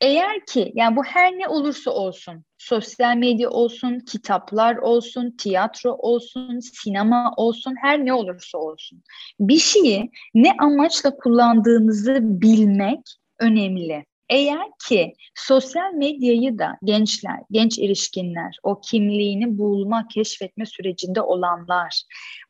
Eğer 0.00 0.46
ki 0.46 0.72
yani 0.74 0.96
bu 0.96 1.04
her 1.04 1.32
ne 1.32 1.48
olursa 1.48 1.90
olsun, 1.90 2.44
sosyal 2.58 3.16
medya 3.16 3.50
olsun, 3.50 3.98
kitaplar 3.98 4.76
olsun, 4.76 5.34
tiyatro 5.38 5.92
olsun, 5.92 6.60
sinema 6.60 7.34
olsun, 7.36 7.74
her 7.82 8.04
ne 8.04 8.12
olursa 8.12 8.58
olsun. 8.58 9.02
Bir 9.40 9.58
şeyi 9.58 10.10
ne 10.34 10.52
amaçla 10.58 11.16
kullandığınızı 11.16 12.18
bilmek 12.20 13.00
önemli. 13.40 14.04
Eğer 14.34 14.66
ki 14.88 15.12
sosyal 15.34 15.92
medyayı 15.92 16.58
da 16.58 16.78
gençler, 16.84 17.38
genç 17.50 17.78
erişkinler, 17.78 18.56
o 18.62 18.80
kimliğini 18.80 19.58
bulma, 19.58 20.08
keşfetme 20.08 20.66
sürecinde 20.66 21.20
olanlar 21.20 22.02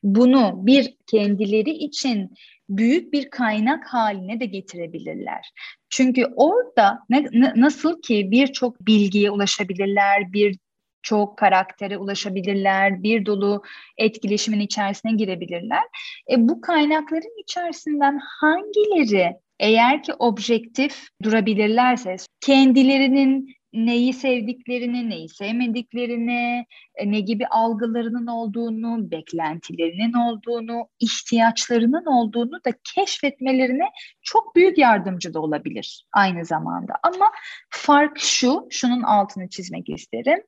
bunu 0.03 0.53
bir 0.55 0.95
kendileri 1.07 1.69
için 1.71 2.33
büyük 2.69 3.13
bir 3.13 3.29
kaynak 3.29 3.93
haline 3.93 4.39
de 4.39 4.45
getirebilirler. 4.45 5.51
Çünkü 5.89 6.25
orada 6.35 6.99
ne, 7.09 7.25
nasıl 7.55 8.01
ki 8.01 8.31
birçok 8.31 8.87
bilgiye 8.87 9.31
ulaşabilirler, 9.31 10.33
bir 10.33 10.57
çok 11.01 11.37
karaktere 11.37 11.97
ulaşabilirler, 11.97 13.03
bir 13.03 13.25
dolu 13.25 13.63
etkileşimin 13.97 14.59
içerisine 14.59 15.11
girebilirler. 15.11 15.83
E, 16.31 16.49
bu 16.49 16.61
kaynakların 16.61 17.41
içerisinden 17.41 18.19
hangileri 18.39 19.44
eğer 19.59 20.03
ki 20.03 20.13
objektif 20.13 21.07
durabilirlerse 21.23 22.15
kendilerinin 22.41 23.55
neyi 23.75 24.13
sevdiklerini, 24.13 25.09
neyi 25.09 25.29
sevmediklerini, 25.29 26.65
e, 26.95 27.11
ne 27.11 27.19
gibi 27.19 27.47
algılarının 27.47 28.27
olduğunu, 28.27 29.11
beklentilerinin 29.11 30.13
olduğunu, 30.13 30.87
ihtiyaçlarının 30.99 32.05
olduğunu 32.05 32.63
da 32.65 32.71
keşfetmelerine 32.95 33.85
çok 34.21 34.55
büyük 34.55 34.77
yardımcı 34.77 35.33
da 35.33 35.39
olabilir 35.39 36.05
aynı 36.11 36.45
zamanda. 36.45 36.93
Ama 37.03 37.31
fark 37.69 38.19
şu, 38.19 38.67
şunun 38.69 39.01
altını 39.03 39.49
çizmek 39.49 39.89
isterim. 39.89 40.43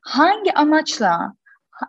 Hangi 0.00 0.54
amaçla 0.54 1.34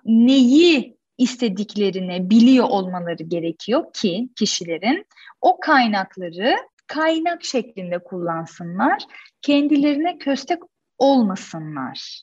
neyi 0.05 1.00
istediklerini 1.21 2.29
biliyor 2.29 2.65
olmaları 2.69 3.23
gerekiyor 3.23 3.83
ki 3.93 4.29
kişilerin 4.35 5.05
o 5.41 5.59
kaynakları 5.59 6.55
kaynak 6.87 7.43
şeklinde 7.43 7.99
kullansınlar. 8.03 9.03
Kendilerine 9.41 10.17
köstek 10.17 10.59
olmasınlar. 10.97 12.21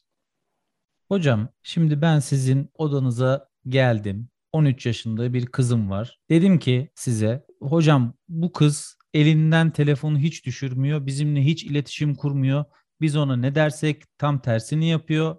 Hocam 1.08 1.48
şimdi 1.62 2.02
ben 2.02 2.18
sizin 2.18 2.70
odanıza 2.74 3.48
geldim. 3.68 4.28
13 4.52 4.86
yaşında 4.86 5.32
bir 5.34 5.46
kızım 5.46 5.90
var. 5.90 6.18
Dedim 6.30 6.58
ki 6.58 6.90
size 6.94 7.46
hocam 7.60 8.14
bu 8.28 8.52
kız 8.52 8.98
elinden 9.14 9.70
telefonu 9.70 10.18
hiç 10.18 10.46
düşürmüyor. 10.46 11.06
Bizimle 11.06 11.44
hiç 11.44 11.64
iletişim 11.64 12.14
kurmuyor. 12.14 12.64
Biz 13.00 13.16
ona 13.16 13.36
ne 13.36 13.54
dersek 13.54 14.02
tam 14.18 14.42
tersini 14.42 14.88
yapıyor. 14.88 15.36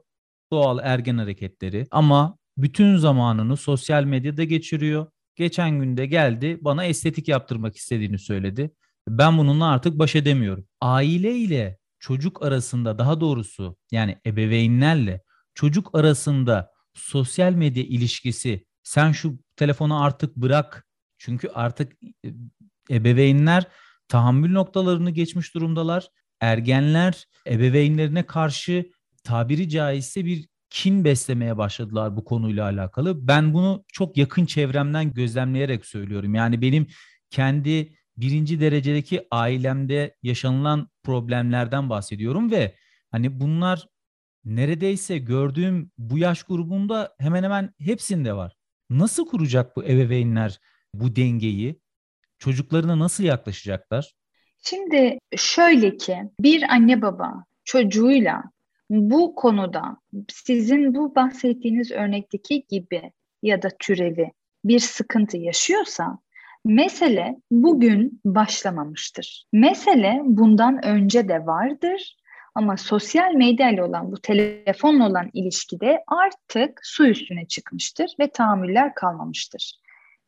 Doğal 0.51 0.79
ergen 0.83 1.17
hareketleri 1.17 1.87
ama 1.91 2.38
bütün 2.61 2.97
zamanını 2.97 3.57
sosyal 3.57 4.03
medyada 4.03 4.43
geçiriyor. 4.43 5.07
Geçen 5.35 5.79
günde 5.79 6.05
geldi 6.05 6.57
bana 6.61 6.85
estetik 6.85 7.27
yaptırmak 7.27 7.75
istediğini 7.75 8.19
söyledi. 8.19 8.71
Ben 9.07 9.37
bununla 9.37 9.71
artık 9.71 9.99
baş 9.99 10.15
edemiyorum. 10.15 10.65
Aile 10.81 11.35
ile 11.35 11.79
çocuk 11.99 12.43
arasında 12.43 12.97
daha 12.97 13.21
doğrusu 13.21 13.77
yani 13.91 14.17
ebeveynlerle 14.25 15.21
çocuk 15.55 15.95
arasında 15.95 16.71
sosyal 16.93 17.53
medya 17.53 17.83
ilişkisi 17.83 18.65
sen 18.83 19.11
şu 19.11 19.39
telefonu 19.55 20.03
artık 20.03 20.35
bırak. 20.35 20.87
Çünkü 21.17 21.49
artık 21.49 21.93
e, 22.25 22.29
ebeveynler 22.91 23.67
tahammül 24.07 24.51
noktalarını 24.51 25.11
geçmiş 25.11 25.55
durumdalar. 25.55 26.07
Ergenler 26.41 27.25
ebeveynlerine 27.47 28.25
karşı 28.25 28.91
tabiri 29.23 29.69
caizse 29.69 30.25
bir 30.25 30.47
kin 30.69 31.03
beslemeye 31.03 31.57
başladılar 31.57 32.15
bu 32.15 32.23
konuyla 32.23 32.63
alakalı. 32.65 33.27
Ben 33.27 33.53
bunu 33.53 33.83
çok 33.87 34.17
yakın 34.17 34.45
çevremden 34.45 35.13
gözlemleyerek 35.13 35.85
söylüyorum. 35.85 36.35
Yani 36.35 36.61
benim 36.61 36.87
kendi 37.29 37.93
birinci 38.17 38.61
derecedeki 38.61 39.27
ailemde 39.31 40.15
yaşanılan 40.23 40.89
problemlerden 41.03 41.89
bahsediyorum 41.89 42.51
ve 42.51 42.75
hani 43.11 43.39
bunlar 43.39 43.87
neredeyse 44.45 45.17
gördüğüm 45.17 45.91
bu 45.97 46.17
yaş 46.17 46.43
grubunda 46.43 47.15
hemen 47.19 47.43
hemen 47.43 47.73
hepsinde 47.79 48.33
var. 48.33 48.55
Nasıl 48.89 49.27
kuracak 49.27 49.75
bu 49.75 49.83
ebeveynler 49.83 50.59
bu 50.93 51.15
dengeyi? 51.15 51.79
Çocuklarına 52.39 52.99
nasıl 52.99 53.23
yaklaşacaklar? 53.23 54.13
Şimdi 54.63 55.17
şöyle 55.37 55.97
ki 55.97 56.17
bir 56.39 56.63
anne 56.63 57.01
baba 57.01 57.43
çocuğuyla 57.63 58.43
bu 58.89 59.35
konuda 59.35 59.97
sizin 60.29 60.95
bu 60.95 61.15
bahsettiğiniz 61.15 61.91
örnekteki 61.91 62.65
gibi 62.69 63.11
ya 63.43 63.61
da 63.61 63.69
türevi 63.79 64.31
bir 64.65 64.79
sıkıntı 64.79 65.37
yaşıyorsa 65.37 66.19
mesele 66.65 67.35
bugün 67.51 68.21
başlamamıştır. 68.25 69.45
Mesele 69.53 70.21
bundan 70.23 70.85
önce 70.85 71.27
de 71.29 71.45
vardır 71.45 72.15
ama 72.55 72.77
sosyal 72.77 73.33
medya 73.33 73.69
ile 73.69 73.83
olan 73.83 74.11
bu 74.11 74.21
telefonla 74.21 75.09
olan 75.09 75.29
ilişkide 75.33 76.03
artık 76.07 76.79
su 76.83 77.07
üstüne 77.07 77.47
çıkmıştır 77.47 78.11
ve 78.19 78.31
tahammüller 78.31 78.93
kalmamıştır. 78.95 79.79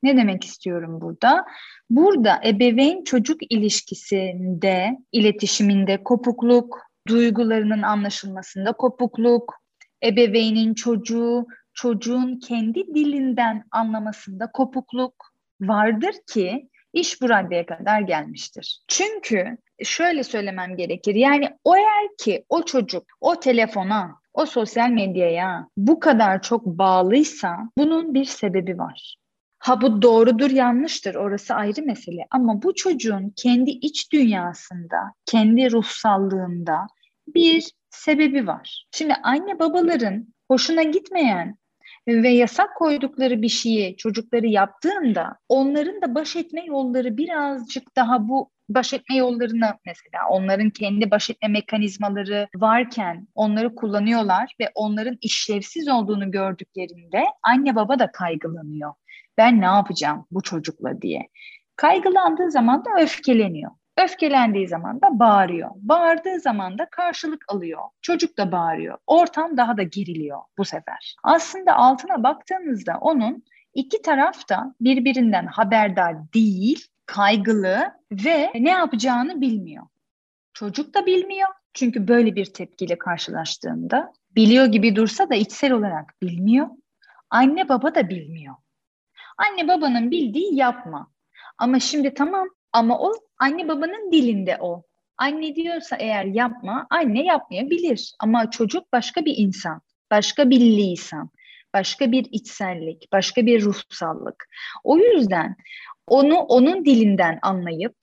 Ne 0.04 0.18
demek 0.18 0.44
istiyorum 0.44 1.02
burada? 1.02 1.46
Burada 1.90 2.42
ebeveyn 2.46 3.04
çocuk 3.04 3.52
ilişkisinde, 3.52 4.98
iletişiminde 5.12 6.04
kopukluk, 6.04 6.91
duygularının 7.08 7.82
anlaşılmasında 7.82 8.74
kopukluk, 8.74 9.56
ebeveynin 10.04 10.74
çocuğu, 10.74 11.48
çocuğun 11.74 12.40
kendi 12.40 12.96
dilinden 12.96 13.64
anlamasında 13.72 14.52
kopukluk 14.52 15.16
vardır 15.62 16.16
ki 16.34 16.70
iş 16.94 17.22
bu 17.22 17.30
raddeye 17.30 17.66
kadar 17.66 18.02
gelmiştir. 18.02 18.84
Çünkü 18.88 19.58
şöyle 19.84 20.24
söylemem 20.24 20.78
gerekir. 20.78 21.16
Yani 21.16 21.50
o 21.64 21.76
eğer 21.76 22.08
ki 22.18 22.46
o 22.50 22.66
çocuk 22.66 23.04
o 23.22 23.40
telefona, 23.40 24.16
o 24.34 24.46
sosyal 24.46 24.90
medyaya 24.90 25.68
bu 25.78 26.00
kadar 26.00 26.42
çok 26.42 26.66
bağlıysa 26.66 27.58
bunun 27.78 28.14
bir 28.14 28.26
sebebi 28.26 28.78
var. 28.78 29.16
Ha 29.62 29.82
bu 29.82 30.02
doğrudur 30.02 30.50
yanlıştır 30.50 31.16
orası 31.16 31.54
ayrı 31.54 31.82
mesele 31.82 32.28
ama 32.32 32.62
bu 32.62 32.76
çocuğun 32.76 33.34
kendi 33.36 33.70
iç 33.72 34.12
dünyasında, 34.12 34.98
kendi 35.26 35.72
ruhsallığında 35.72 36.88
bir 37.28 37.72
sebebi 37.90 38.48
var. 38.48 38.86
Şimdi 38.92 39.14
anne 39.24 39.60
babaların 39.60 40.28
hoşuna 40.48 40.84
gitmeyen 40.84 41.58
ve 42.08 42.30
yasak 42.30 42.76
koydukları 42.76 43.42
bir 43.42 43.50
şeyi 43.50 43.98
çocukları 43.98 44.48
yaptığında 44.48 45.38
onların 45.50 46.02
da 46.02 46.16
baş 46.16 46.36
etme 46.36 46.66
yolları 46.66 47.18
birazcık 47.18 47.96
daha 47.96 48.28
bu 48.28 48.50
baş 48.70 48.94
etme 48.94 49.16
yollarını 49.16 49.74
mesela 49.86 50.28
onların 50.30 50.70
kendi 50.70 51.12
baş 51.12 51.30
etme 51.30 51.48
mekanizmaları 51.48 52.48
varken 52.56 53.28
onları 53.36 53.76
kullanıyorlar 53.76 54.56
ve 54.60 54.72
onların 54.76 55.18
işlevsiz 55.22 55.88
olduğunu 55.88 56.32
gördüklerinde 56.32 57.24
anne 57.44 57.76
baba 57.76 58.00
da 58.00 58.12
kaygılanıyor. 58.12 58.94
Ben 59.38 59.62
ne 59.62 59.66
yapacağım 59.66 60.26
bu 60.32 60.42
çocukla 60.42 61.02
diye. 61.02 61.30
Kaygılandığı 61.76 62.52
zaman 62.52 62.86
da 62.86 62.90
öfkeleniyor. 63.02 63.72
Öfkelendiği 63.98 64.68
zaman 64.68 65.02
da 65.02 65.20
bağırıyor. 65.20 65.70
Bağırdığı 65.76 66.40
zaman 66.40 66.78
da 66.78 66.86
karşılık 66.92 67.46
alıyor. 67.48 67.82
Çocuk 68.02 68.38
da 68.38 68.52
bağırıyor. 68.52 68.98
Ortam 69.08 69.58
daha 69.58 69.78
da 69.78 69.84
geriliyor 69.84 70.40
bu 70.58 70.66
sefer. 70.66 71.16
Aslında 71.24 71.76
altına 71.76 72.24
baktığınızda 72.24 72.98
onun 73.02 73.44
iki 73.74 74.02
taraf 74.02 74.50
da 74.50 74.76
birbirinden 74.82 75.46
haberdar 75.46 76.34
değil, 76.34 76.88
kaygılı 77.06 77.92
ve 78.12 78.52
ne 78.56 78.70
yapacağını 78.70 79.42
bilmiyor. 79.42 79.84
Çocuk 80.54 80.94
da 80.94 81.06
bilmiyor. 81.06 81.50
Çünkü 81.74 82.08
böyle 82.08 82.36
bir 82.36 82.46
tepkiyle 82.46 82.98
karşılaştığında 82.98 84.14
biliyor 84.36 84.66
gibi 84.66 84.96
dursa 84.96 85.30
da 85.30 85.36
içsel 85.36 85.72
olarak 85.72 86.22
bilmiyor. 86.22 86.68
Anne 87.30 87.70
baba 87.70 87.96
da 87.96 88.10
bilmiyor. 88.10 88.56
Anne 89.42 89.68
babanın 89.68 90.12
bildiği 90.12 90.56
yapma. 90.56 91.12
Ama 91.58 91.80
şimdi 91.80 92.14
tamam 92.14 92.48
ama 92.74 93.00
o 93.00 93.14
anne 93.38 93.68
babanın 93.68 94.12
dilinde 94.12 94.58
o. 94.62 94.84
Anne 95.18 95.56
diyorsa 95.56 95.96
eğer 95.96 96.26
yapma, 96.26 96.88
anne 96.90 97.24
yapmayabilir. 97.24 98.14
Ama 98.20 98.50
çocuk 98.52 98.94
başka 98.94 99.26
bir 99.26 99.34
insan, 99.38 99.82
başka 100.12 100.50
bir 100.50 100.60
lisan, 100.60 101.30
başka 101.74 102.12
bir 102.12 102.28
içsellik, 102.32 103.12
başka 103.12 103.46
bir 103.46 103.62
ruhsallık. 103.62 104.50
O 104.84 104.98
yüzden 104.98 105.56
onu 106.08 106.36
onun 106.36 106.86
dilinden 106.86 107.40
anlayıp 107.42 107.98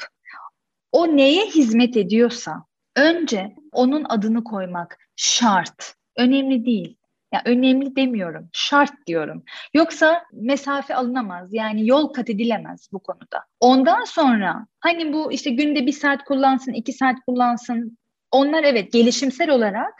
o 0.92 1.16
neye 1.16 1.46
hizmet 1.46 1.96
ediyorsa 1.96 2.64
önce 2.96 3.56
onun 3.72 4.04
adını 4.08 4.44
koymak 4.44 4.98
şart. 5.16 5.94
Önemli 6.16 6.64
değil. 6.64 6.96
Ya 7.32 7.42
önemli 7.44 7.96
demiyorum, 7.96 8.48
şart 8.52 8.92
diyorum. 9.06 9.44
Yoksa 9.74 10.22
mesafe 10.32 10.94
alınamaz. 10.94 11.48
Yani 11.52 11.88
yol 11.88 12.12
kat 12.12 12.30
edilemez 12.30 12.88
bu 12.92 12.98
konuda. 12.98 13.44
Ondan 13.60 14.04
sonra 14.04 14.66
hani 14.80 15.12
bu 15.12 15.32
işte 15.32 15.50
günde 15.50 15.86
bir 15.86 15.92
saat 15.92 16.24
kullansın, 16.24 16.72
iki 16.72 16.92
saat 16.92 17.16
kullansın. 17.26 17.98
Onlar 18.30 18.64
evet 18.64 18.92
gelişimsel 18.92 19.50
olarak 19.50 19.94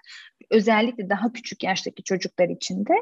özellikle 0.50 1.10
daha 1.10 1.32
küçük 1.32 1.62
yaştaki 1.62 2.02
çocuklar 2.02 2.48
için 2.48 2.86
de 2.86 2.94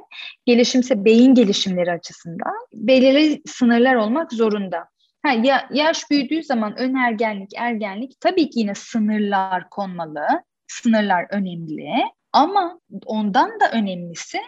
gelişimse 0.46 1.04
beyin 1.04 1.34
gelişimleri 1.34 1.92
açısından 1.92 2.54
belirli 2.72 3.42
sınırlar 3.46 3.94
olmak 3.94 4.32
zorunda. 4.32 4.88
Ha, 5.22 5.32
ya, 5.32 5.68
yaş 5.72 6.10
büyüdüğü 6.10 6.42
zaman 6.42 6.76
ön 6.78 6.94
ergenlik, 6.94 7.50
ergenlik 7.56 8.20
tabii 8.20 8.50
ki 8.50 8.60
yine 8.60 8.74
sınırlar 8.74 9.70
konmalı. 9.70 10.26
Sınırlar 10.66 11.26
önemli. 11.30 11.88
Ama 12.36 12.80
ondan 13.06 13.60
da 13.60 13.70
önemlisi 13.72 14.38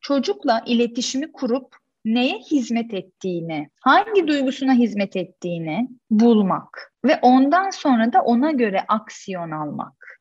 çocukla 0.00 0.62
iletişimi 0.66 1.32
kurup 1.32 1.76
neye 2.04 2.38
hizmet 2.38 2.94
ettiğini, 2.94 3.70
hangi 3.80 4.28
duygusuna 4.28 4.74
hizmet 4.74 5.16
ettiğini 5.16 5.88
bulmak 6.10 6.92
ve 7.04 7.18
ondan 7.22 7.70
sonra 7.70 8.12
da 8.12 8.22
ona 8.22 8.50
göre 8.50 8.84
aksiyon 8.88 9.50
almak. 9.50 10.20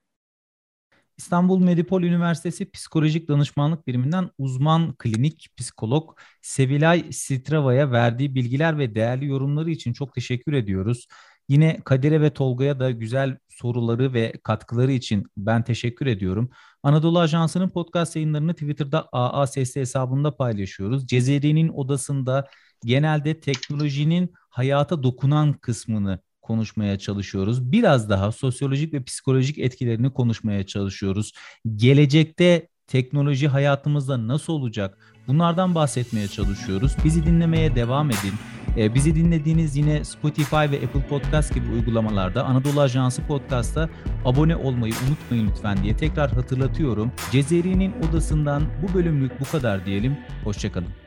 İstanbul 1.17 1.59
Medipol 1.59 2.03
Üniversitesi 2.03 2.71
Psikolojik 2.71 3.29
Danışmanlık 3.29 3.87
Biriminden 3.87 4.29
uzman 4.37 4.93
klinik 4.93 5.49
psikolog 5.57 6.17
Sevilay 6.41 7.11
Strava'ya 7.11 7.91
verdiği 7.91 8.35
bilgiler 8.35 8.77
ve 8.77 8.95
değerli 8.95 9.25
yorumları 9.25 9.69
için 9.71 9.93
çok 9.93 10.13
teşekkür 10.13 10.53
ediyoruz. 10.53 11.07
Yine 11.49 11.79
Kadir'e 11.85 12.21
ve 12.21 12.33
Tolga'ya 12.33 12.79
da 12.79 12.91
güzel 12.91 13.37
soruları 13.59 14.13
ve 14.13 14.33
katkıları 14.43 14.91
için 14.91 15.25
ben 15.37 15.63
teşekkür 15.63 16.05
ediyorum. 16.05 16.49
Anadolu 16.83 17.19
Ajansı'nın 17.19 17.69
podcast 17.69 18.15
yayınlarını 18.15 18.53
Twitter'da 18.53 19.09
AASS 19.11 19.75
hesabında 19.75 20.37
paylaşıyoruz. 20.37 21.07
Cezeri'nin 21.07 21.69
odasında 21.69 22.47
genelde 22.85 23.39
teknolojinin 23.39 24.33
hayata 24.49 25.03
dokunan 25.03 25.53
kısmını 25.53 26.19
konuşmaya 26.41 26.99
çalışıyoruz. 26.99 27.71
Biraz 27.71 28.09
daha 28.09 28.31
sosyolojik 28.31 28.93
ve 28.93 29.03
psikolojik 29.03 29.57
etkilerini 29.57 30.13
konuşmaya 30.13 30.65
çalışıyoruz. 30.65 31.31
Gelecekte 31.75 32.67
teknoloji 32.87 33.47
hayatımızda 33.47 34.27
nasıl 34.27 34.53
olacak? 34.53 35.16
Bunlardan 35.27 35.75
bahsetmeye 35.75 36.27
çalışıyoruz. 36.27 36.95
Bizi 37.03 37.25
dinlemeye 37.25 37.75
devam 37.75 38.09
edin. 38.09 38.33
Ee, 38.77 38.93
bizi 38.93 39.15
dinlediğiniz 39.15 39.75
yine 39.75 40.03
Spotify 40.03 40.55
ve 40.55 40.85
Apple 40.85 41.07
Podcast 41.09 41.53
gibi 41.53 41.71
uygulamalarda 41.71 42.43
Anadolu 42.43 42.81
Ajansı 42.81 43.21
Podcast'a 43.21 43.89
abone 44.25 44.55
olmayı 44.55 44.93
unutmayın 45.07 45.47
lütfen 45.47 45.83
diye 45.83 45.97
tekrar 45.97 46.31
hatırlatıyorum. 46.31 47.11
Cezeri'nin 47.31 47.93
odasından 48.09 48.63
bu 48.81 48.93
bölümlük 48.93 49.39
bu 49.39 49.45
kadar 49.45 49.85
diyelim. 49.85 50.17
Hoşçakalın. 50.43 51.06